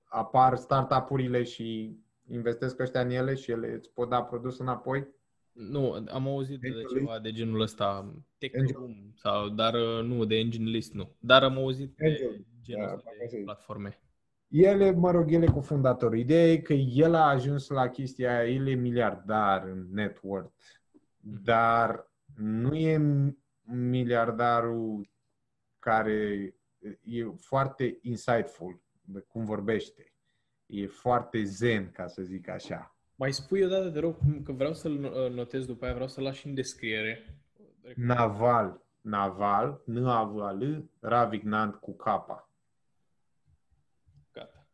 [0.04, 5.14] apar startup-urile și investesc ăștia în ele și ele îți pot da produs înapoi?
[5.56, 10.70] Nu, am auzit de ceva de genul ăsta, Techroom, sau, dar uh, nu, de Engine
[10.70, 11.16] List nu.
[11.18, 14.00] Dar am auzit de genul ăsta de platforme.
[14.48, 16.18] Ele, mă rog, ele cu fundatorul.
[16.18, 20.52] Ideea e că el a ajuns la chestia aia, el e miliardar în net worth,
[21.20, 21.42] mhm.
[21.42, 23.00] dar nu e
[23.62, 25.10] miliardarul
[25.78, 26.54] care
[27.02, 30.14] e foarte insightful de cum vorbește.
[30.66, 32.95] E foarte zen, ca să zic așa.
[33.18, 36.22] Mai spui o dată, te rog, că vreau să-l uh, notez după aia, vreau să-l
[36.22, 37.40] lași în descriere.
[37.94, 38.80] Naval.
[39.00, 42.50] Naval, n a v l Ravignant cu capa.
[44.32, 44.66] Gata.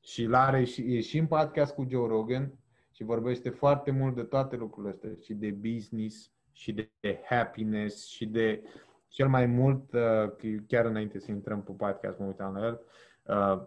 [0.00, 2.52] Și l-are și, e și în podcast cu Joe Rogan
[2.90, 6.90] și vorbește foarte mult de toate lucrurile astea, și de business, și de
[7.24, 8.62] happiness, și de
[9.08, 12.80] cel mai mult, uh, chiar înainte să intrăm pe podcast, mă uitam la el,
[13.22, 13.66] uh,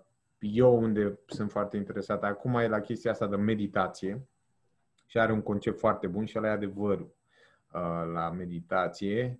[0.53, 4.27] eu unde sunt foarte interesat, acum e la chestia asta de meditație
[5.05, 7.15] și are un concept foarte bun și ăla e adevărul
[7.73, 9.39] uh, la meditație,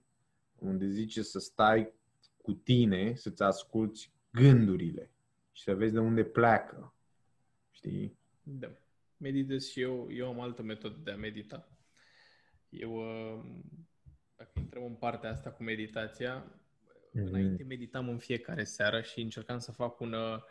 [0.56, 1.94] unde zice să stai
[2.42, 5.12] cu tine, să-ți asculți gândurile
[5.52, 6.94] și să vezi de unde pleacă.
[7.72, 8.18] Știi?
[8.44, 8.72] Da.
[9.18, 11.68] Meditez și eu, eu am altă metodă de a medita.
[12.70, 13.02] Eu
[14.38, 17.24] dacă intrăm în partea asta cu meditația, mm-hmm.
[17.26, 20.42] înainte meditam în fiecare seară și încercam să fac un uh,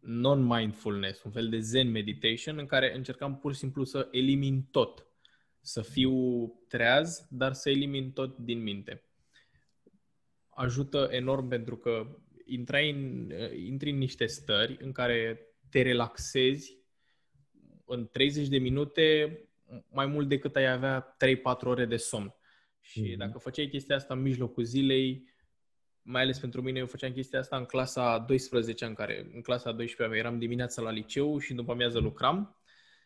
[0.00, 5.06] non-mindfulness, un fel de zen meditation în care încercam pur și simplu să elimin tot.
[5.60, 9.04] Să fiu treaz, dar să elimin tot din minte.
[10.48, 16.78] Ajută enorm pentru că intrai în, uh, intri în niște stări în care te relaxezi
[17.84, 19.38] în 30 de minute
[19.88, 22.34] mai mult decât ai avea 3-4 ore de somn.
[22.80, 23.16] Și mm-hmm.
[23.16, 25.31] dacă făceai chestia asta în mijlocul zilei,
[26.02, 29.72] mai ales pentru mine, eu făceam chestia asta în clasa 12 în care în clasa
[29.72, 32.56] 12 eram dimineața la liceu și după amiază lucram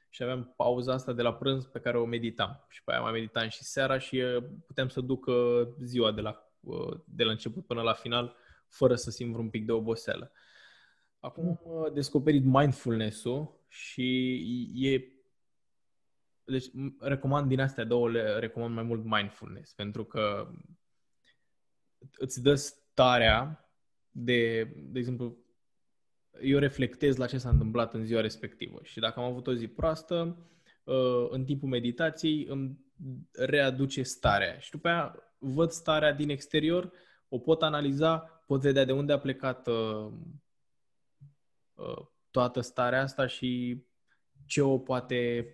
[0.09, 2.67] și aveam pauza asta de la prânz pe care o meditam.
[2.69, 5.27] Și pe aia mai meditam și seara și uh, puteam să duc
[5.83, 8.37] ziua de la, uh, de la început până la final
[8.69, 10.33] fără să simt vreun pic de oboseală.
[11.21, 14.33] Acum am descoperit mindfulness-ul și
[14.75, 15.17] e
[16.45, 16.67] deci
[17.01, 20.51] recomand din astea două, le recomand mai mult mindfulness, pentru că
[22.19, 22.55] îți dă
[22.97, 23.69] starea
[24.11, 25.37] de, de exemplu,
[26.43, 29.67] eu reflectez la ce s-a întâmplat în ziua respectivă și dacă am avut o zi
[29.67, 30.37] proastă,
[30.85, 32.79] uh, în timpul meditației îmi
[33.33, 36.93] readuce starea și după aia văd starea din exterior,
[37.29, 40.13] o pot analiza, pot vedea de unde a plecat uh,
[41.75, 43.83] uh, toată starea asta și
[44.47, 45.51] ce o poate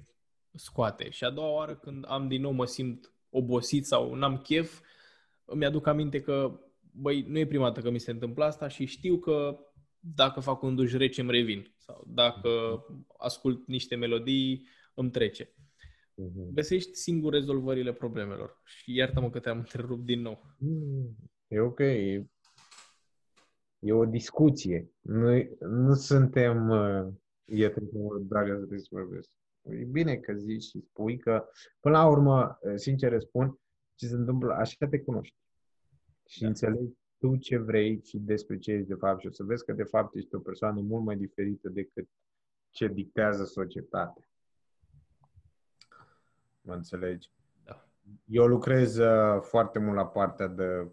[0.54, 1.10] scoate.
[1.10, 4.80] Și a doua oară când am din nou mă simt obosit sau n-am chef,
[5.44, 6.60] îmi aduc aminte că,
[6.92, 9.58] băi, nu e prima dată că mi se întâmplă asta și știu că
[9.98, 12.48] dacă fac un duș rece îmi revin sau dacă
[13.16, 15.54] ascult niște melodii îmi trece.
[16.14, 16.54] Mhm.
[16.54, 20.56] Găsești singur rezolvările problemelor și iartă-mă că te-am întrerupt din nou.
[21.48, 21.78] E ok.
[23.78, 24.90] E o discuție.
[25.00, 27.12] Noi nu suntem uh,
[27.44, 29.30] ieteni cu dragă să vorbesc.
[29.62, 31.44] E bine că zici și spui că,
[31.80, 33.58] până la urmă, sincer spun,
[33.94, 35.36] ce se întâmplă, așa te cunoști.
[36.32, 36.46] Și da.
[36.46, 39.72] înțelegi tu ce vrei și despre ce ești de fapt și o să vezi că
[39.72, 42.08] de fapt ești o persoană mult mai diferită decât
[42.70, 44.28] ce dictează societatea.
[46.60, 47.30] Mă înțelegi?
[47.64, 47.86] Da.
[48.24, 50.86] Eu lucrez uh, foarte mult la partea de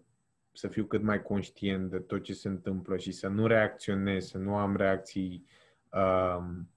[0.52, 4.38] să fiu cât mai conștient de tot ce se întâmplă și să nu reacționez, să
[4.38, 5.46] nu am reacții
[5.92, 6.68] um,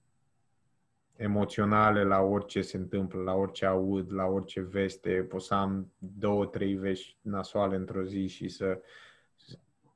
[1.15, 5.11] emoționale la orice se întâmplă, la orice aud, la orice veste.
[5.29, 8.81] Pot să am două, trei vești nasoale într-o zi și să...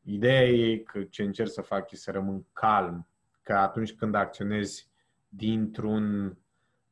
[0.04, 3.08] Ideea e că ce încerc să fac e să rămân calm,
[3.44, 4.90] că atunci când acționezi
[5.30, 6.38] dintr-un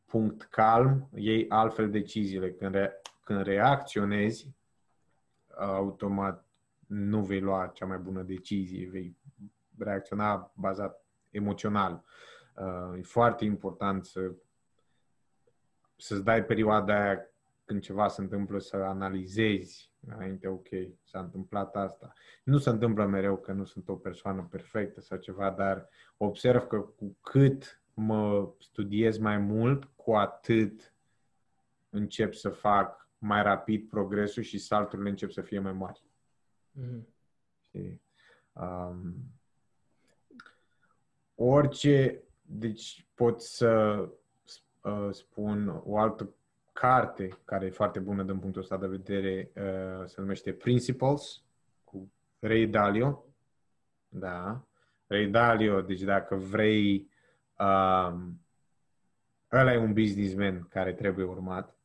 [0.06, 2.52] punct calm, iei altfel deciziile.
[2.52, 4.50] Când, re- când reacționezi,
[5.58, 6.46] automat
[6.88, 9.16] nu vei lua cea mai bună decizie, vei
[9.78, 11.94] reacționa bazat emoțional.
[11.94, 12.35] Uh,
[12.98, 14.32] e foarte important să,
[15.96, 17.30] să-ți dai perioada aia
[17.66, 20.68] când ceva se întâmplă să analizezi înainte, ok,
[21.04, 22.14] s-a întâmplat asta.
[22.44, 26.80] Nu se întâmplă mereu că nu sunt o persoană perfectă sau ceva, dar observ că
[26.80, 30.94] cu cât mă studiez mai mult, cu atât
[31.90, 36.04] încep să fac mai rapid progresul și salturile încep să fie mai mari.
[36.72, 37.08] Mm.
[38.54, 39.14] Um,
[41.36, 43.98] orice deci pot să
[44.82, 46.30] uh, spun o altă
[46.74, 51.42] carte care e foarte bună din punctul ăsta de vedere, uh, se numește Principles,
[51.84, 53.26] cu Ray Dalio.
[54.10, 54.62] Da.
[55.08, 57.10] Ray Dalio, deci dacă vrei,
[57.60, 58.42] um,
[59.52, 61.76] ăla e un businessman care trebuie urmat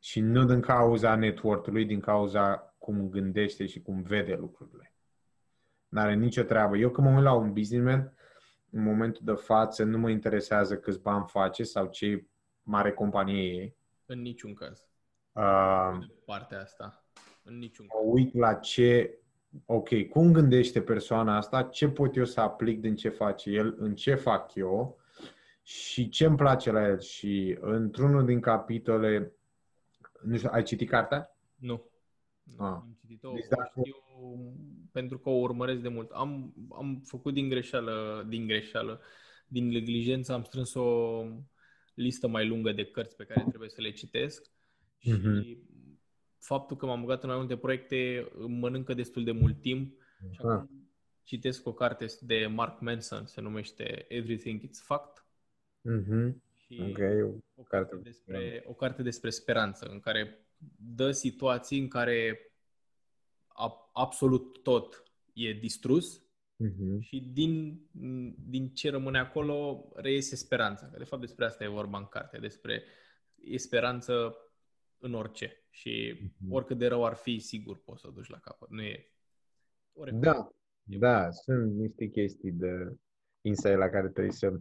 [0.00, 4.92] și nu din cauza network-ului, din cauza cum gândește și cum vede lucrurile.
[5.88, 6.76] N-are nicio treabă.
[6.76, 8.12] Eu când mă uit la un businessman,
[8.72, 12.26] în momentul de față nu mă interesează câți bani face sau ce
[12.62, 13.74] mare companie e.
[14.06, 14.86] În niciun caz.
[15.32, 17.04] Uh, partea asta.
[17.42, 18.00] În niciun caz.
[18.04, 19.18] Mă uit la ce,
[19.66, 23.94] ok, cum gândește persoana asta, ce pot eu să aplic din ce face el, în
[23.94, 24.98] ce fac eu
[25.62, 27.00] și ce îmi place la el.
[27.00, 29.32] Și într-unul din capitole,
[30.22, 31.36] nu știu, ai citit cartea?
[31.54, 31.84] Nu.
[32.58, 32.66] Ah.
[32.66, 33.72] Am citit-o, deci dacă...
[33.84, 33.96] știu
[34.92, 36.10] pentru că o urmăresc de mult.
[36.10, 39.00] Am, am făcut din greșeală, din greșeală,
[39.46, 41.24] din neglijență, am strâns o
[41.94, 44.50] listă mai lungă de cărți pe care trebuie să le citesc
[44.98, 45.58] și mm-hmm.
[46.38, 49.94] faptul că m-am băgat în mai multe proiecte mănâncă destul de mult timp
[50.30, 50.50] și ah.
[50.50, 50.82] acum
[51.22, 55.26] citesc o carte de Mark Manson, se numește Everything It's Fact.
[55.80, 56.34] Mm-hmm.
[56.54, 57.22] Și okay.
[57.54, 62.38] o, carte despre, o carte despre speranță, în care dă situații în care
[63.92, 66.26] absolut tot e distrus
[66.64, 67.00] uh-huh.
[67.00, 67.80] și din,
[68.48, 70.86] din ce rămâne acolo reiese speranța.
[70.86, 72.82] Că de fapt despre asta e vorba în carte, despre
[73.34, 74.36] e speranță
[74.98, 76.48] în orice și uh-huh.
[76.50, 78.70] oricât de rău ar fi, sigur poți să o duci la capăt.
[78.70, 79.10] Nu e...
[79.92, 80.52] Oricum, da,
[80.88, 81.32] e da, bun.
[81.32, 82.96] sunt niște chestii de
[83.40, 84.60] insight la care trebuie să...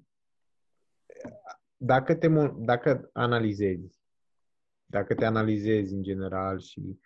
[1.78, 2.28] Dacă, te,
[2.58, 4.00] dacă analizezi,
[4.86, 7.00] dacă te analizezi în general și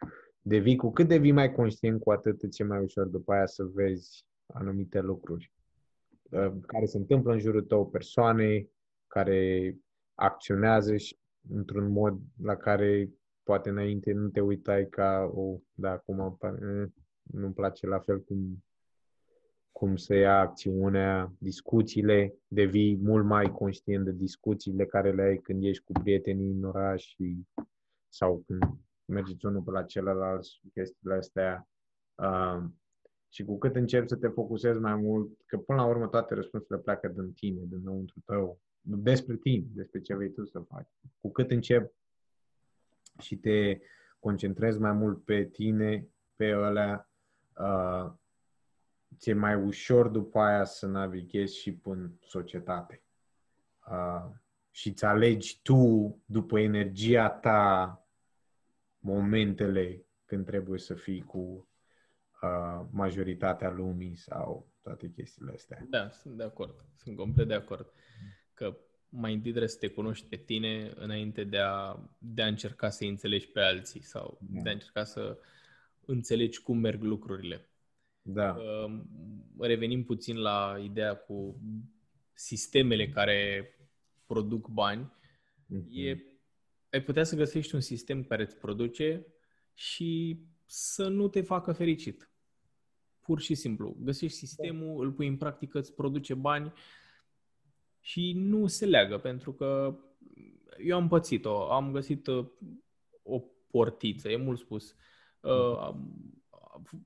[0.47, 4.25] devii, cu cât devii mai conștient, cu atât ce mai ușor după aia să vezi
[4.53, 5.51] anumite lucruri
[6.29, 8.67] uh, care se întâmplă în jurul tău, persoane
[9.07, 9.75] care
[10.15, 11.17] acționează și
[11.49, 13.09] într-un mod la care
[13.43, 16.37] poate înainte nu te uitai ca, o, oh, da, acum
[17.21, 18.63] nu-mi place la fel cum,
[19.71, 25.63] cum să ia acțiunea, discuțiile, devii mult mai conștient de discuțiile care le ai când
[25.63, 27.43] ești cu prietenii în oraș și,
[28.09, 28.63] sau când
[29.05, 31.67] mergeți unul pe la celălalt, chestiile astea.
[32.15, 32.63] Uh,
[33.29, 36.79] și cu cât începi să te focusezi mai mult, că până la urmă toate răspunsurile
[36.79, 40.89] pleacă din tine, dinăuntru tău, despre tine, despre ce vrei tu să faci.
[41.21, 41.93] Cu cât începi
[43.19, 43.79] și te
[44.19, 47.09] concentrezi mai mult pe tine, pe ălea,
[47.57, 48.11] uh,
[49.17, 53.03] ți-e mai ușor după aia să navighezi și în societate.
[53.91, 54.25] Uh,
[54.71, 57.99] și îți alegi tu, după energia ta,
[59.05, 61.69] momentele când trebuie să fii cu
[62.41, 65.85] uh, majoritatea lumii sau toate chestiile astea.
[65.89, 66.85] Da, sunt de acord.
[66.95, 67.93] Sunt complet de acord.
[68.53, 68.77] Că
[69.09, 73.03] mai întâi trebuie să te cunoști pe tine înainte de a, de a încerca să
[73.03, 74.61] înțelegi pe alții sau da.
[74.61, 75.37] de a încerca să
[76.05, 77.69] înțelegi cum merg lucrurile.
[78.21, 78.55] Da.
[78.55, 79.01] Uh,
[79.59, 81.61] revenim puțin la ideea cu
[82.33, 83.69] sistemele care
[84.25, 85.13] produc bani.
[85.65, 85.89] Mm-hmm.
[85.89, 86.17] E,
[86.95, 89.25] ai putea să găsești un sistem care îți produce
[89.73, 92.29] și să nu te facă fericit.
[93.21, 93.97] Pur și simplu.
[93.99, 96.73] Găsești sistemul, îl pui în practică, îți produce bani
[97.99, 99.97] și nu se leagă, pentru că
[100.83, 101.71] eu am pățit-o.
[101.71, 102.45] Am găsit uh,
[103.23, 104.95] o portiță, e mult spus.
[105.39, 105.95] Uh,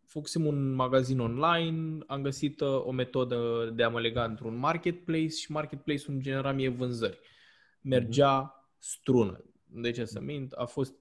[0.06, 5.28] făcusem un magazin online, am găsit uh, o metodă de a mă lega într-un marketplace
[5.28, 7.20] și marketplace-ul îmi genera mie vânzări.
[7.82, 9.44] Mergea strună.
[9.72, 10.52] De ce să mint?
[10.52, 10.94] A fost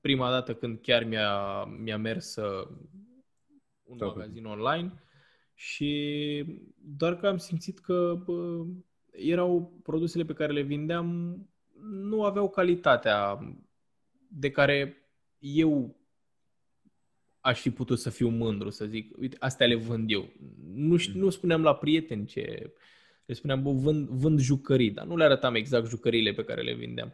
[0.00, 2.68] prima dată când chiar mi-a, mi-a mers uh,
[3.82, 4.16] un Tot.
[4.16, 5.02] magazin online
[5.54, 6.44] și
[6.76, 8.64] doar că am simțit că bă,
[9.10, 11.38] erau produsele pe care le vindeam
[11.82, 13.38] nu aveau calitatea
[14.28, 14.96] de care
[15.38, 15.96] eu
[17.40, 20.28] aș fi putut să fiu mândru, să zic, uite, astea le vând eu.
[20.74, 22.72] Nu, știu, nu spuneam la prieteni ce...
[23.24, 26.74] Le spuneam, bă, vând, vând jucării, dar nu le arătam exact jucăriile pe care le
[26.74, 27.12] vindeam.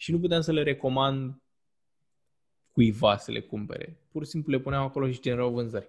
[0.00, 1.42] Și nu puteam să le recomand
[2.72, 4.00] cuiva să le cumpere.
[4.10, 5.88] Pur și simplu le puneam acolo și generau vânzări.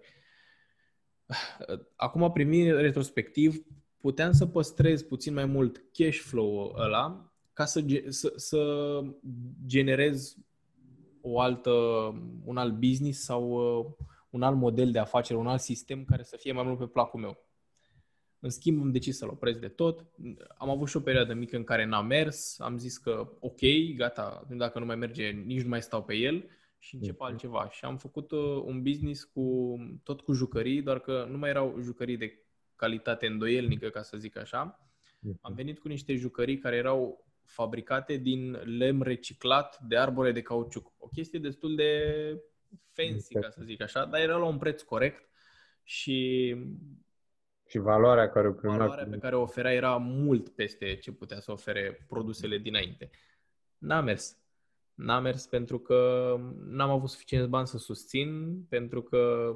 [1.96, 3.66] Acum, primind retrospectiv,
[3.98, 9.02] puteam să păstrez puțin mai mult cash flow-ul ăla ca să, să, să
[9.66, 10.38] generez
[11.22, 11.72] o altă,
[12.44, 13.50] un alt business sau
[13.80, 13.86] uh,
[14.30, 17.20] un alt model de afacere, un alt sistem care să fie mai mult pe placul
[17.20, 17.51] meu.
[18.44, 20.06] În schimb, am decis să-l opresc de tot.
[20.58, 22.60] Am avut și o perioadă mică în care n-a mers.
[22.60, 23.60] Am zis că, ok,
[23.96, 27.18] gata, dacă nu mai merge, nici nu mai stau pe el și încep mm-hmm.
[27.26, 27.70] altceva.
[27.70, 31.80] Și am făcut uh, un business cu tot cu jucării, doar că nu mai erau
[31.82, 34.92] jucării de calitate îndoielnică, ca să zic așa.
[35.18, 35.42] Mm-hmm.
[35.42, 40.92] Am venit cu niște jucării care erau fabricate din lemn reciclat de arbore de cauciuc.
[40.98, 42.04] O chestie destul de
[42.92, 45.30] fancy, ca să zic așa, dar era la un preț corect
[45.84, 46.56] și
[47.72, 48.78] și valoarea care o primea.
[48.78, 53.10] Valoarea pe care o oferea era mult peste ce putea să ofere produsele dinainte.
[53.78, 54.38] N-a mers.
[54.94, 59.54] N-a mers pentru că n-am avut suficient bani să susțin, pentru că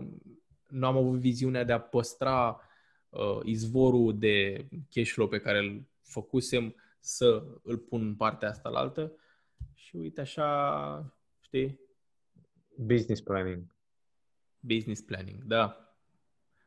[0.68, 2.62] nu am avut viziunea de a păstra
[3.10, 8.70] uh, izvorul de cash flow pe care îl făcusem să îl pun în partea asta
[8.70, 9.12] la altă
[9.74, 11.80] și uite așa, știi?
[12.76, 13.76] Business planning.
[14.60, 15.85] Business planning, da.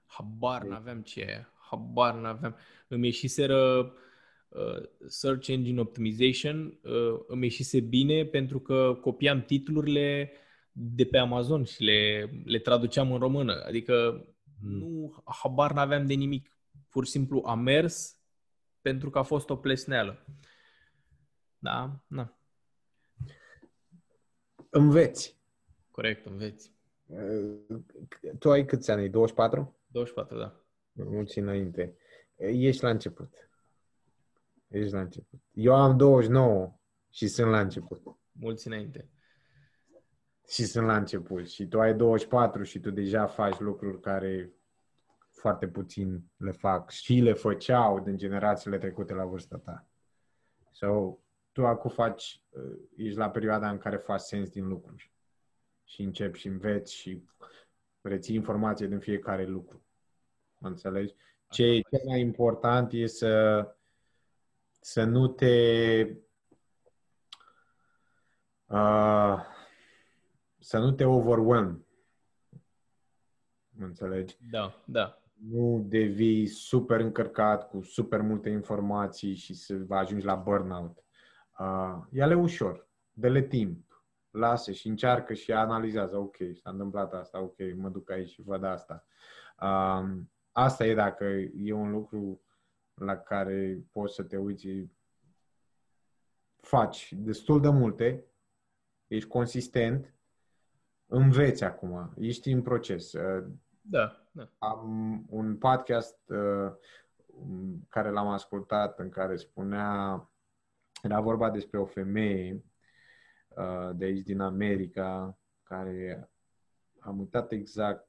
[0.08, 1.46] Habar n-aveam ce e.
[1.70, 2.56] Habar n-aveam.
[2.88, 3.92] Îmi ieșiseră
[4.48, 10.32] uh, Search Engine Optimization, uh, îmi ieșise bine pentru că copiam titlurile
[10.72, 13.62] de pe Amazon și le, le traduceam în română.
[13.66, 14.26] Adică
[14.60, 14.78] mm.
[14.78, 16.52] nu, habar n-aveam de nimic.
[16.88, 18.16] Pur și simplu am mers,
[18.80, 20.26] pentru că a fost o plesneală.
[21.58, 22.04] Da?
[22.06, 22.38] Na.
[24.70, 25.36] Înveți.
[25.90, 26.72] Corect, înveți.
[28.38, 29.08] Tu ai câți ani?
[29.08, 29.77] 24?
[29.88, 30.60] 24, da.
[30.92, 31.96] Mulți înainte.
[32.36, 33.50] Ești la început.
[34.68, 35.40] Ești la început.
[35.52, 36.78] Eu am 29
[37.10, 38.16] și sunt la început.
[38.32, 39.08] Mulți înainte.
[40.48, 41.48] Și sunt la început.
[41.48, 44.52] Și tu ai 24 și tu deja faci lucruri care
[45.30, 49.86] foarte puțin le fac și le făceau din generațiile trecute la vârsta ta.
[50.70, 51.18] So,
[51.52, 55.12] tu acum faci, uh, ești la perioada în care faci sens din lucruri
[55.84, 57.22] și începi și înveți și
[58.00, 59.82] reții informație din fiecare lucru.
[60.58, 61.14] Mă înțelegi?
[61.48, 63.64] Ce e cel mai important e să,
[64.80, 66.00] să nu te
[68.66, 69.38] uh,
[70.58, 71.86] să nu te overwhelm.
[73.70, 74.36] Mă înțelegi?
[74.50, 81.04] Da, da nu devii super încărcat cu super multe informații și să ajungi la burnout.
[81.58, 82.86] Uh, ia-le ușor.
[83.12, 83.87] dă-le timp,
[84.30, 88.64] lasă și încearcă și analizează, ok, s-a întâmplat asta, ok, mă duc aici și văd
[88.64, 89.06] asta.
[89.60, 91.24] Um, asta e dacă
[91.54, 92.42] e un lucru
[92.94, 94.68] la care poți să te uiți,
[96.56, 98.24] faci destul de multe,
[99.06, 100.14] ești consistent,
[101.06, 103.12] înveți acum, ești în proces.
[103.80, 104.50] Da, da.
[104.58, 106.72] Am un podcast uh,
[107.88, 110.30] care l-am ascultat în care spunea,
[111.02, 112.60] era vorba despre o femeie uh,
[113.94, 116.30] de aici din America care
[116.98, 118.08] am uitat exact,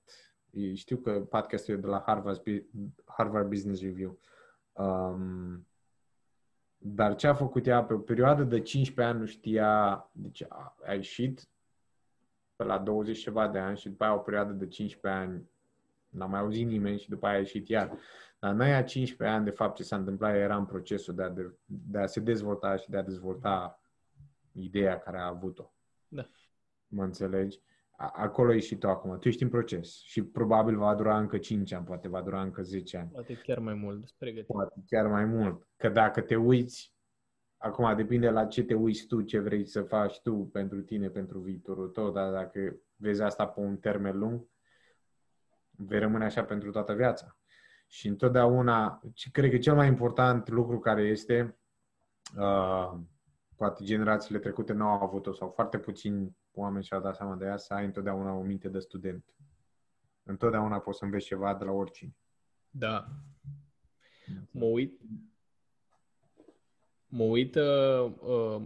[0.73, 2.41] știu că podcastul e de la Harvard,
[3.05, 4.19] Harvard Business Review,
[4.73, 5.67] um,
[6.77, 10.75] dar ce a făcut ea pe o perioadă de 15 ani nu știa, deci a,
[10.85, 11.47] a ieșit
[12.55, 15.49] pe la 20 ceva de ani și după aia o perioadă de 15 ani
[16.09, 17.97] n-a mai auzit nimeni și după aia a ieșit iar.
[18.39, 21.29] Dar noi a 15 ani, de fapt, ce s-a întâmplat era în procesul de a,
[21.29, 23.78] de, de a se dezvolta și de a dezvolta
[24.51, 25.73] ideea care a avut-o.
[26.07, 26.29] Da.
[26.87, 27.59] Mă înțelegi?
[27.99, 29.19] acolo ești și tu acum.
[29.19, 32.61] Tu ești în proces și probabil va dura încă 5 ani, poate va dura încă
[32.61, 33.09] 10 ani.
[33.09, 34.47] Poate chiar mai mult, pregătit.
[34.47, 35.67] Poate chiar mai mult.
[35.75, 36.93] Că dacă te uiți,
[37.57, 41.39] acum depinde la ce te uiți tu, ce vrei să faci tu pentru tine, pentru
[41.39, 44.47] viitorul tău, dar dacă vezi asta pe un termen lung,
[45.71, 47.37] vei rămâne așa pentru toată viața.
[47.87, 51.57] Și întotdeauna, cred că cel mai important lucru care este,
[52.37, 52.99] uh,
[53.59, 57.57] poate generațiile trecute nu au avut-o sau foarte puțini oameni și-au dat seama de ea,
[57.57, 59.25] să ai întotdeauna o minte de student.
[60.23, 62.15] Întotdeauna poți să înveți ceva de la oricine.
[62.69, 63.07] Da.
[64.51, 65.01] Mă uit,
[67.07, 68.61] mă uit, uh, uh,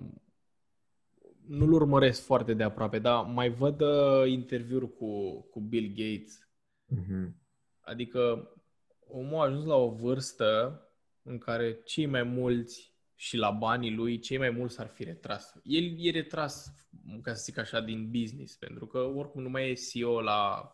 [1.48, 6.48] nu-l urmăresc foarte de aproape, dar mai văd uh, interviuri cu, cu Bill Gates.
[6.88, 7.32] Mm-hmm.
[7.82, 8.52] Adică
[9.08, 10.82] omul a ajuns la o vârstă
[11.24, 12.93] în care cei mai mulți
[13.24, 15.54] și la banii lui, cei mai mulți ar fi retras.
[15.64, 16.74] El e retras,
[17.22, 20.72] ca să zic așa, din business, pentru că oricum nu mai e CEO la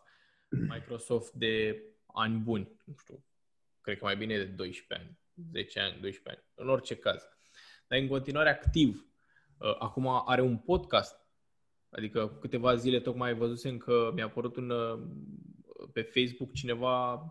[0.48, 2.80] Microsoft de ani buni.
[2.84, 3.24] Nu știu,
[3.80, 5.18] cred că mai bine de 12 ani,
[5.52, 7.22] 10 ani, 12 ani, în orice caz.
[7.88, 9.06] Dar în continuare activ.
[9.58, 11.16] Uh, acum are un podcast,
[11.90, 15.00] adică câteva zile tocmai văzusem că mi-a apărut un, uh,
[15.92, 17.24] pe Facebook cineva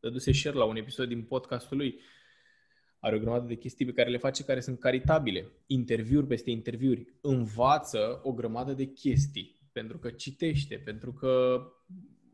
[0.00, 2.00] dăduse share la un episod din podcastul lui
[3.04, 5.52] are o grămadă de chestii pe care le face care sunt caritabile.
[5.66, 7.14] Interviuri peste interviuri.
[7.20, 9.60] Învață o grămadă de chestii.
[9.72, 11.62] Pentru că citește, pentru că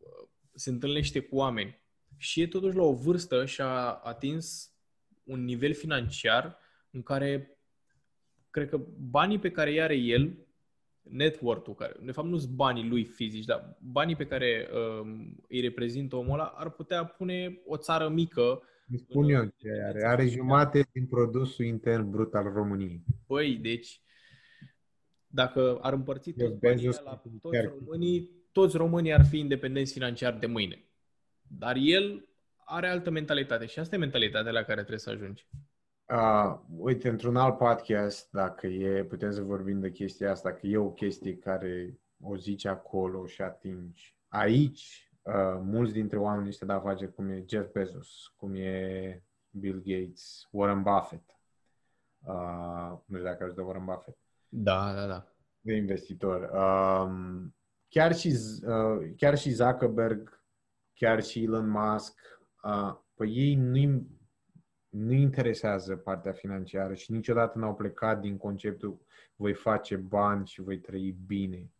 [0.00, 1.78] uh, se întâlnește cu oameni.
[2.16, 4.74] Și e totuși la o vârstă și a atins
[5.24, 6.58] un nivel financiar
[6.90, 7.58] în care
[8.50, 10.46] cred că banii pe care îi are el,
[11.02, 15.60] network-ul care, de fapt nu sunt banii lui fizici, dar banii pe care uh, îi
[15.60, 20.06] reprezintă omul ăla ar putea pune o țară mică îmi spun eu ce are.
[20.06, 23.04] Are jumate din produsul intern brut al României.
[23.26, 24.02] Păi, deci,
[25.26, 30.46] dacă ar împărți toți banii la toți românii, toți românii ar fi independenți financiar de
[30.46, 30.84] mâine.
[31.42, 32.28] Dar el
[32.64, 35.46] are altă mentalitate și asta e mentalitatea la care trebuie să ajungi.
[36.06, 40.76] Uh, uite, într-un alt podcast, dacă e, putem să vorbim de chestia asta, că e
[40.76, 44.16] o chestie care o zici acolo și atingi.
[44.28, 49.82] Aici, uh, mulți dintre oamenii ăștia de afaceri, cum e Jeff Bezos, cum e Bill
[49.84, 51.40] Gates, Warren Buffett,
[52.26, 54.18] uh, nu știu dacă de Warren Buffett.
[54.48, 55.26] Da, da, da.
[55.60, 56.50] De investitor.
[56.52, 57.54] Um,
[57.88, 60.42] chiar, și, uh, chiar și Zuckerberg,
[60.92, 62.20] chiar și Elon Musk,
[62.62, 64.06] uh, pe ei nu
[64.90, 69.00] nu interesează partea financiară și niciodată n-au plecat din conceptul
[69.36, 71.70] voi face bani și voi trăi bine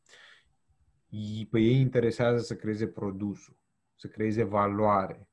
[1.50, 3.56] pe ei interesează să creeze produsul,
[3.94, 5.28] să creeze valoare.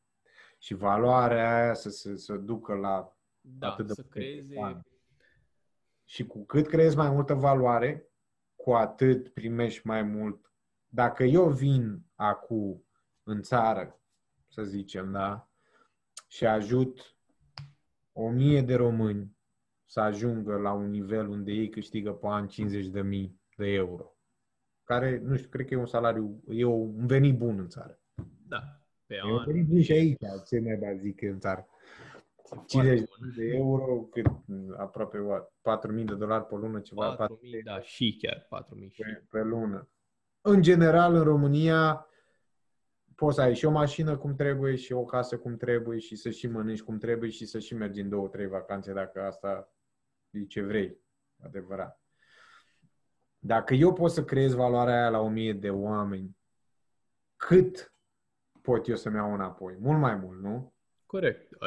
[0.57, 4.53] Și valoarea aia să se să, să ducă la da, atât de să creeze...
[4.55, 4.81] Bani.
[6.05, 8.09] Și cu cât creezi mai multă valoare,
[8.55, 10.51] cu atât primești mai mult.
[10.87, 12.85] Dacă eu vin acum
[13.23, 14.01] în țară,
[14.47, 15.49] să zicem, da,
[16.27, 17.17] și ajut
[18.11, 19.37] o mie de români
[19.85, 24.16] să ajungă la un nivel unde ei câștigă pe an 50 de mii de euro
[24.87, 27.99] care, nu știu, cred că e un salariu, e un venit bun în țară.
[28.47, 28.59] Da.
[29.05, 31.67] Pe e un venit bun și aici, ce mai ba zic în țară.
[32.65, 34.25] 50 de euro, cât
[34.77, 37.15] aproape 4.000 de dolari pe lună, ceva.
[37.15, 37.27] 4.000,
[37.63, 39.01] da, și chiar 4.000 și.
[39.01, 39.89] Pe, pe lună.
[40.41, 42.07] În general, în România,
[43.15, 46.29] poți să ai și o mașină cum trebuie, și o casă cum trebuie, și să
[46.29, 49.73] și mănânci cum trebuie, și să și mergi în două, trei vacanțe, dacă asta
[50.29, 50.99] e ce vrei,
[51.43, 52.06] adevărat.
[53.39, 56.37] Dacă eu pot să creez valoarea aia la o mie de oameni,
[57.35, 57.93] cât
[58.61, 59.77] pot eu să-mi iau înapoi?
[59.79, 60.73] Mult mai mult, nu?
[61.05, 61.57] Corect.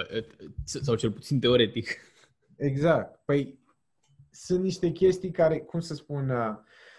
[0.64, 1.88] Sau cel puțin teoretic.
[2.56, 3.24] Exact.
[3.24, 3.58] Păi,
[4.30, 6.56] sunt niște chestii care, cum să spun, uh,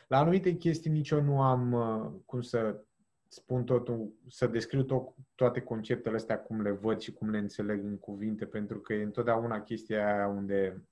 [0.08, 2.84] la anumite chestii nici eu nu am, uh, cum să
[3.28, 7.84] spun totul, să descriu tot, toate conceptele astea cum le văd și cum le înțeleg
[7.84, 10.88] în cuvinte, pentru că e întotdeauna chestia aia unde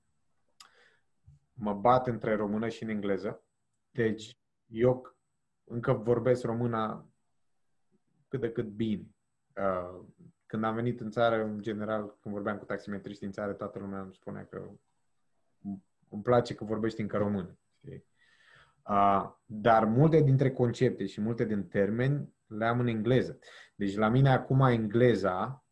[1.52, 3.42] mă bat între română și în engleză.
[3.90, 5.16] Deci, eu
[5.64, 7.08] încă vorbesc româna
[8.28, 9.06] cât de cât bine.
[9.56, 10.04] Uh,
[10.46, 14.00] când am venit în țară, în general, când vorbeam cu taximetriști din țară, toată lumea
[14.00, 14.70] îmi spunea că
[16.08, 17.58] îmi place că vorbești încă română.
[18.82, 23.38] Uh, dar multe dintre concepte și multe din termeni le am în engleză.
[23.74, 25.64] Deci la mine acum engleza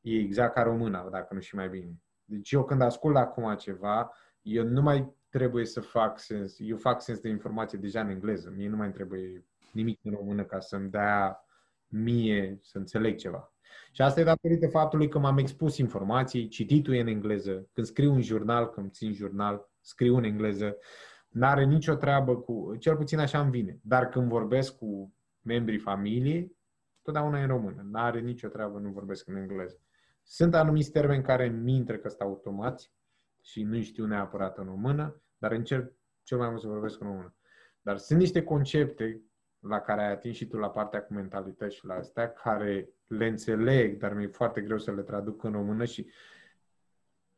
[0.00, 2.02] e exact ca româna, dacă nu și mai bine.
[2.24, 4.12] Deci eu când ascult acum ceva,
[4.42, 8.52] eu nu mai trebuie să fac sens, eu fac sens de informație deja în engleză.
[8.56, 11.44] Mie nu mai trebuie nimic în română ca să-mi dea
[11.86, 13.52] mie să înțeleg ceva.
[13.92, 18.12] Și asta e datorită faptului că m-am expus informații, cititul e în engleză, când scriu
[18.12, 20.76] un jurnal, când țin jurnal, scriu în engleză,
[21.28, 23.78] n-are nicio treabă cu, cel puțin așa îmi vine.
[23.82, 26.56] Dar când vorbesc cu membrii familiei,
[27.02, 27.86] totdeauna e în română.
[27.90, 29.80] N-are nicio treabă, nu vorbesc în engleză.
[30.22, 32.92] Sunt anumiți termeni care mi intră că sunt automați
[33.40, 35.92] și nu știu neapărat în română, dar încerc
[36.22, 37.34] cel mai mult să vorbesc în română.
[37.80, 39.22] Dar sunt niște concepte
[39.58, 43.26] la care ai atins și tu la partea cu mentalități și la astea, care le
[43.26, 46.10] înțeleg, dar mi-e foarte greu să le traduc în română și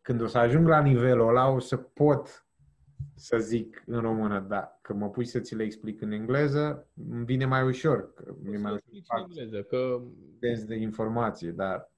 [0.00, 2.46] când o să ajung la nivelul ăla, o să pot
[3.14, 7.24] să zic în română, da, că mă pui să ți le explic în engleză, îmi
[7.24, 8.14] vine mai ușor.
[8.14, 10.02] Că mi mai ușor în engleză, că
[10.66, 11.91] de informație, dar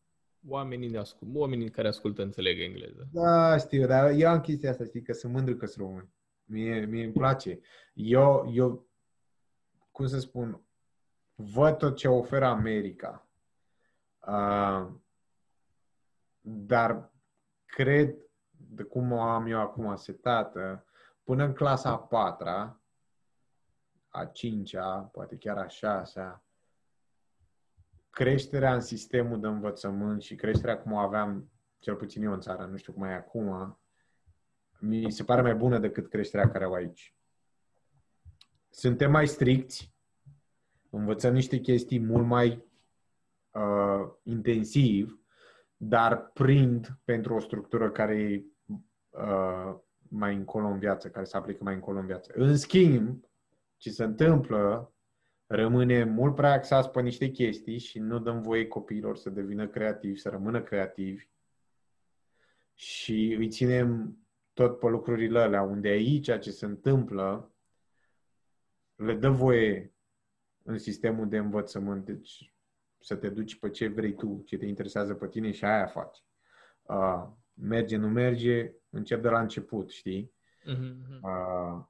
[0.48, 3.08] oamenii, de ascult, oamenii care ascultă înțeleg engleză.
[3.12, 6.08] Da, știu, dar eu am chestia asta, știi, că sunt mândru că sunt român.
[6.44, 7.60] Mie, mie îmi place.
[7.94, 8.86] Eu, eu,
[9.90, 10.60] cum să spun,
[11.34, 13.28] văd tot ce oferă America.
[14.26, 14.88] Uh,
[16.40, 17.12] dar
[17.64, 18.16] cred,
[18.50, 20.84] de cum o am eu acum setată,
[21.22, 22.80] până în clasa a patra,
[24.08, 26.44] a cincea, poate chiar a șasea,
[28.14, 32.64] creșterea în sistemul de învățământ și creșterea cum o aveam, cel puțin eu în țară,
[32.64, 33.78] nu știu cum e acum,
[34.80, 37.16] mi se pare mai bună decât creșterea care o aici.
[38.70, 39.94] Suntem mai stricți,
[40.90, 42.64] învățăm niște chestii mult mai
[43.50, 45.20] uh, intensiv,
[45.76, 48.44] dar prind pentru o structură care e
[49.10, 49.74] uh,
[50.08, 52.32] mai încolo în viață, care se aplică mai încolo în viață.
[52.34, 53.24] În schimb,
[53.76, 54.93] ce se întâmplă,
[55.46, 60.18] rămâne mult prea axați pe niște chestii și nu dăm voie copiilor să devină creativi,
[60.18, 61.28] să rămână creativi
[62.74, 64.18] și îi ținem
[64.52, 67.54] tot pe lucrurile alea, unde aici ce se întâmplă
[68.94, 69.94] le dă voie
[70.62, 72.54] în sistemul de învățământ, deci
[72.98, 76.24] să te duci pe ce vrei tu, ce te interesează pe tine și aia faci.
[76.82, 80.32] Uh, merge, nu merge, încep de la început, știi?
[80.60, 81.20] Uh-huh.
[81.22, 81.84] Uh,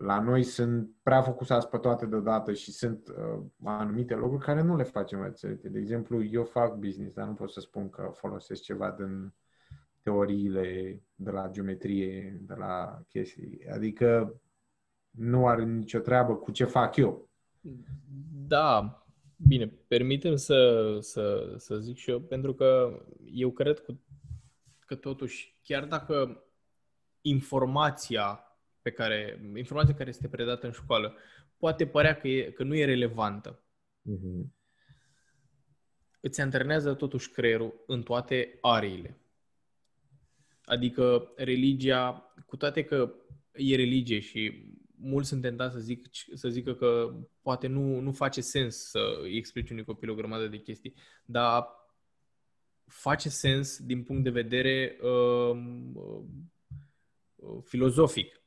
[0.00, 4.76] la noi sunt prea focusați pe toate deodată și sunt uh, anumite lucruri care nu
[4.76, 5.68] le facem rețelete.
[5.68, 9.34] De exemplu, eu fac business, dar nu pot să spun că folosesc ceva din
[10.02, 13.66] teoriile de la geometrie, de la chestii.
[13.72, 14.40] Adică
[15.10, 17.28] nu are nicio treabă cu ce fac eu.
[18.46, 19.04] Da,
[19.36, 23.00] bine, permitem să, să, să zic și eu, pentru că
[23.32, 23.94] eu cred că,
[24.86, 26.44] că totuși, chiar dacă
[27.20, 28.44] informația
[28.82, 31.16] pe care, informația care este predată în școală
[31.56, 33.62] poate părea că, e, că nu e relevantă.
[34.02, 34.58] Mm-hmm.
[36.20, 39.20] Îți antrenează totuși creierul în toate ariile.
[40.64, 43.14] Adică religia, cu toate că
[43.52, 44.70] e religie și
[45.00, 49.70] mulți sunt tentați să, zic, să zică că poate nu, nu face sens să explici
[49.70, 50.94] unui copil o grămadă de chestii,
[51.24, 51.66] dar
[52.86, 55.56] face sens din punct de vedere uh,
[55.94, 58.39] uh, filozofic.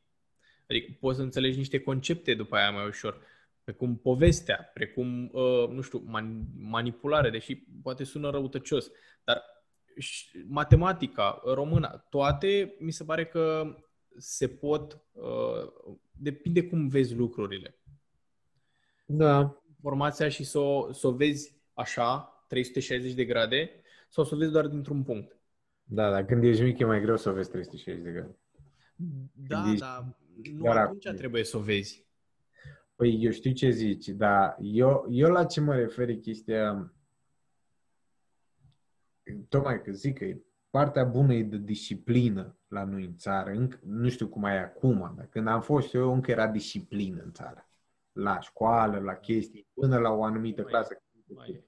[0.74, 3.22] Adică poți să înțelegi niște concepte după aia mai ușor,
[3.64, 8.92] precum povestea, precum, uh, nu știu, man- manipulare, deși poate sună răutăcios,
[9.24, 9.44] dar
[10.48, 13.76] matematica, româna, toate mi se pare că
[14.18, 17.78] se pot, uh, depinde cum vezi lucrurile.
[19.06, 19.58] Da.
[19.82, 23.70] Formația și să o, să o vezi așa, 360 de grade,
[24.10, 25.38] sau să o vezi doar dintr-un punct.
[25.84, 28.38] Da, dar când ești mic e mai greu să o vezi 360 de grade.
[29.34, 29.80] Da, ești...
[29.80, 30.18] da,
[30.54, 31.18] nu Dar atunci acum.
[31.18, 32.06] trebuie să o vezi.
[32.96, 36.94] Păi eu știu ce zici, dar eu, eu la ce mă refer e chestia
[39.50, 40.26] tocmai că zic că
[40.70, 43.50] partea bună e de disciplină la noi în țară.
[43.50, 47.32] Încă, nu știu cum e acum, dar când am fost eu, încă era disciplină în
[47.32, 47.70] țară.
[48.12, 51.04] La școală, la chestii, până la o anumită mai, clasă.
[51.26, 51.64] Mai.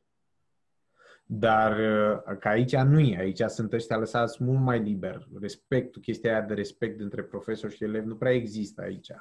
[1.28, 5.28] Dar uh, că aici nu e, aici sunt ăștia lăsați mult mai liber.
[5.40, 9.12] Respectul, chestia aia de respect între profesor și elev nu prea există aici.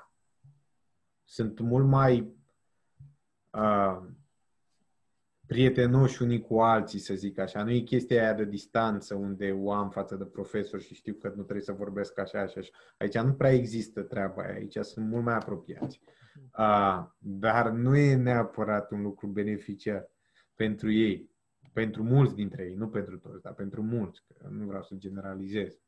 [1.25, 2.35] Sunt mult mai
[3.51, 4.03] uh,
[5.47, 7.63] prietenoși unii cu alții, să zic așa.
[7.63, 11.29] Nu e chestia aia de distanță unde o am față de profesor și știu că
[11.29, 12.71] nu trebuie să vorbesc așa și așa.
[12.99, 14.55] Aici nu prea există treaba aia.
[14.55, 16.01] Aici sunt mult mai apropiați.
[16.59, 20.11] Uh, dar nu e neapărat un lucru beneficiar
[20.55, 21.34] pentru ei.
[21.75, 24.25] Pentru mulți dintre ei, nu pentru toți, dar pentru mulți.
[24.27, 25.79] Că nu vreau să generalizez.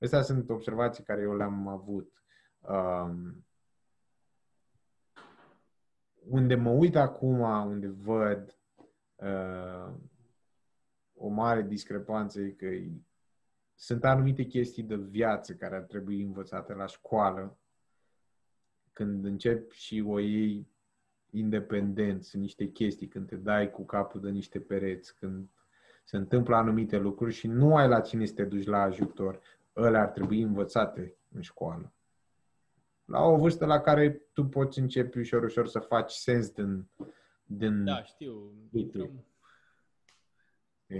[0.00, 2.12] Astea sunt observații care eu le-am avut.
[2.60, 3.46] Um,
[6.28, 8.58] unde mă uit acum, unde văd
[9.16, 9.94] uh,
[11.14, 12.66] o mare discrepanță e că
[13.74, 17.58] sunt anumite chestii de viață care ar trebui învățate la școală
[18.92, 20.68] când începi și o iei
[21.30, 25.48] independent, sunt niște chestii, când te dai cu capul de niște pereți, când
[26.04, 29.40] se întâmplă anumite lucruri și nu ai la cine să te duci la ajutor,
[29.76, 31.92] ăle ar trebui învățate în școală.
[33.04, 36.88] La o vârstă la care tu poți începi ușor, ușor să faci sens din...
[37.44, 38.52] din da, știu.
[38.72, 39.24] Intrăm...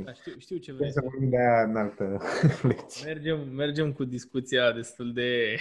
[0.05, 0.92] Da, știu, știu ce vrei.
[0.92, 2.20] Să vorbim de aia în altă
[3.05, 5.56] mergem, mergem cu discuția destul de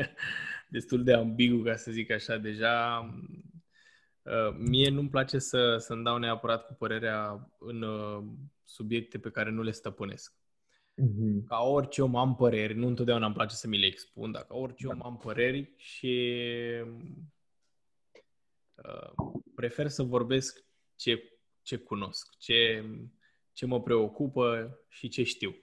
[0.68, 3.49] destul de ambigu, ca să zic așa, deja Uh,
[4.58, 8.24] mie nu-mi place să, să-mi dau neapărat cu părerea în uh,
[8.64, 10.34] subiecte pe care nu le stăpânesc.
[11.02, 11.46] Mm-hmm.
[11.46, 14.54] Ca orice om am păreri, nu întotdeauna îmi place să mi le expun, dar ca
[14.54, 14.92] orice da.
[14.92, 16.34] om am păreri și
[18.74, 20.64] uh, prefer să vorbesc
[20.96, 22.84] ce, ce cunosc, ce,
[23.52, 25.56] ce mă preocupă și ce știu.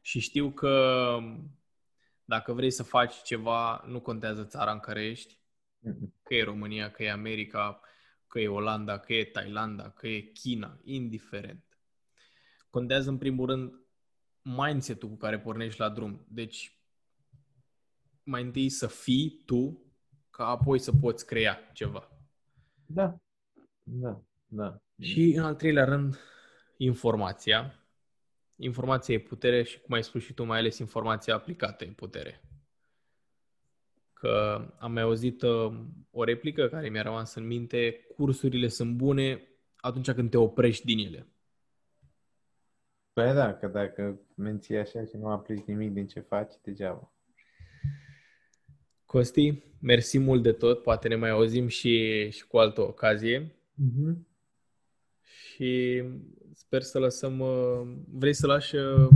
[0.00, 1.18] Și știu că
[2.24, 5.38] dacă vrei să faci ceva, nu contează țara în care ești,
[6.22, 7.80] Că e România, că e America,
[8.26, 11.64] că e Olanda, că e Thailanda, că e China, indiferent.
[12.70, 13.80] Contează în primul rând
[14.42, 16.26] mindset-ul cu care pornești la drum.
[16.28, 16.78] Deci,
[18.22, 19.84] mai întâi să fii tu,
[20.30, 22.10] ca apoi să poți crea ceva.
[22.86, 23.20] Da,
[23.82, 24.80] da, da.
[25.00, 26.18] Și în al treilea rând,
[26.76, 27.86] informația.
[28.56, 32.40] Informația e putere și, cum ai spus și tu, mai ales informația aplicată e putere
[34.26, 35.72] că am mai auzit uh,
[36.10, 40.98] o replică care mi-a rămas în minte, cursurile sunt bune atunci când te oprești din
[40.98, 41.26] ele.
[43.12, 47.12] Păi da, că dacă menții așa și nu aplici nimic din ce faci, degeaba.
[49.04, 53.52] Costi, mersi mult de tot, poate ne mai auzim și, și cu altă ocazie.
[53.82, 54.16] Mm-hmm.
[55.22, 56.02] Și
[56.54, 57.40] sper să lăsăm...
[57.40, 59.08] Uh, vrei să lași uh,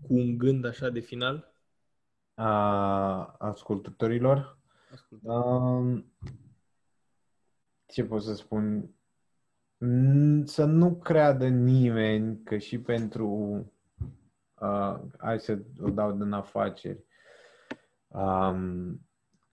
[0.00, 1.51] cu un gând așa de final?
[2.34, 4.58] A ascultătorilor.
[5.22, 6.12] Um,
[7.86, 8.90] ce pot să spun?
[10.44, 13.26] Să nu creadă nimeni că și pentru
[14.60, 17.04] uh, hai să o dau din afaceri.
[18.08, 19.00] Um,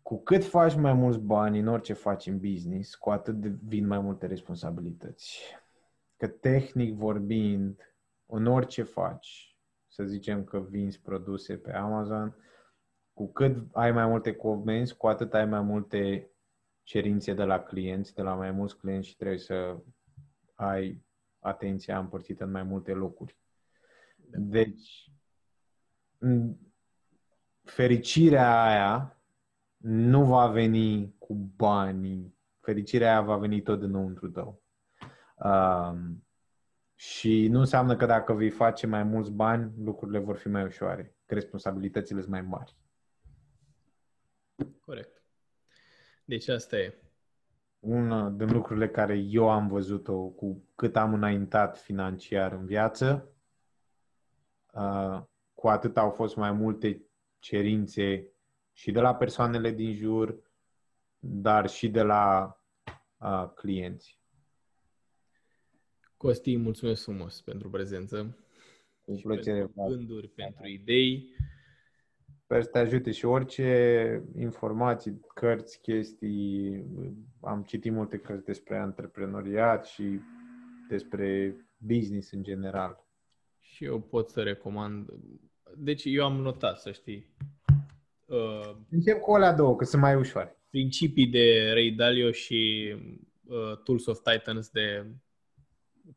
[0.02, 4.00] cu cât faci mai mulți bani în orice faci în business, cu atât vin mai
[4.00, 5.40] multe responsabilități.
[6.18, 7.94] Că tehnic vorbind,
[8.26, 9.58] în orice faci,
[9.88, 12.36] să zicem că vinzi produse pe Amazon,
[13.20, 16.32] cu cât ai mai multe comenzi, cu atât ai mai multe
[16.84, 19.78] cerințe de la clienți, de la mai mulți clienți și trebuie să
[20.56, 21.04] ai
[21.40, 23.38] atenția împărțită în mai multe locuri.
[24.28, 25.12] Deci,
[27.64, 29.22] fericirea aia
[29.78, 32.38] nu va veni cu banii.
[32.60, 34.62] Fericirea aia va veni tot dinăuntru tău.
[35.36, 36.24] Um,
[36.96, 41.16] și nu înseamnă că dacă vei face mai mulți bani, lucrurile vor fi mai ușoare,
[41.26, 42.78] că responsabilitățile sunt mai mari.
[44.86, 45.24] Corect.
[46.26, 46.94] Deci asta e.
[47.80, 53.34] Una din lucrurile care eu am văzut-o cu cât am înaintat financiar în viață,
[54.74, 55.22] uh,
[55.54, 57.04] cu atât au fost mai multe
[57.40, 58.32] cerințe
[58.74, 60.40] și de la persoanele din jur,
[61.20, 62.58] dar și de la
[63.22, 64.20] uh, clienți.
[66.18, 68.38] Costi, mulțumesc frumos pentru prezență.
[69.02, 69.60] Cu plăcere.
[69.60, 71.36] Pentru gânduri, pentru idei.
[72.50, 76.84] Sper să te ajute și orice informații, cărți, chestii.
[77.42, 80.20] Am citit multe cărți despre antreprenoriat și
[80.88, 83.06] despre business în general.
[83.60, 85.10] Și eu pot să recomand.
[85.78, 87.36] Deci eu am notat, să știi.
[88.26, 90.62] Uh, Încep cu alea două, că sunt mai ușoare.
[90.70, 92.94] Principii de Ray Dalio și
[93.46, 95.06] uh, Tools of Titans de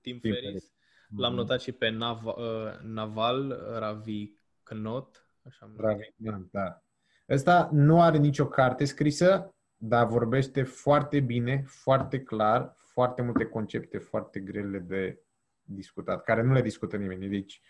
[0.01, 0.43] Tim, Tim Ferriss.
[0.43, 0.73] Ferriss.
[1.17, 6.83] L-am notat și pe Nav- uh, Naval Ravikant Așa Ravikant, da.
[7.29, 13.99] Ăsta nu are nicio carte scrisă, dar vorbește foarte bine, foarte clar, foarte multe concepte
[13.99, 15.23] foarte grele de
[15.63, 17.29] discutat, care nu le discută nimeni.
[17.29, 17.61] Deci,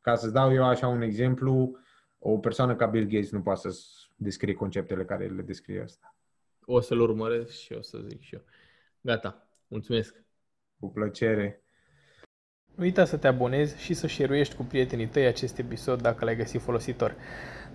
[0.00, 1.78] ca să-ți dau eu așa un exemplu,
[2.18, 3.78] o persoană ca Bill Gates nu poate să
[4.16, 6.14] descrie conceptele care le descrie asta.
[6.64, 8.44] O să-l urmăresc și o să zic și eu.
[9.00, 9.48] Gata.
[9.66, 10.24] Mulțumesc.
[10.78, 11.62] Cu plăcere.
[12.80, 16.36] Nu uita să te abonezi și să share cu prietenii tăi acest episod dacă l-ai
[16.36, 17.14] găsit folositor.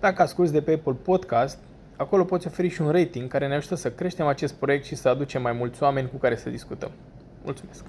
[0.00, 1.58] Dacă asculti de pe Apple Podcast,
[1.96, 5.08] acolo poți oferi și un rating care ne ajută să creștem acest proiect și să
[5.08, 6.90] aducem mai mulți oameni cu care să discutăm.
[7.44, 7.84] Mulțumesc!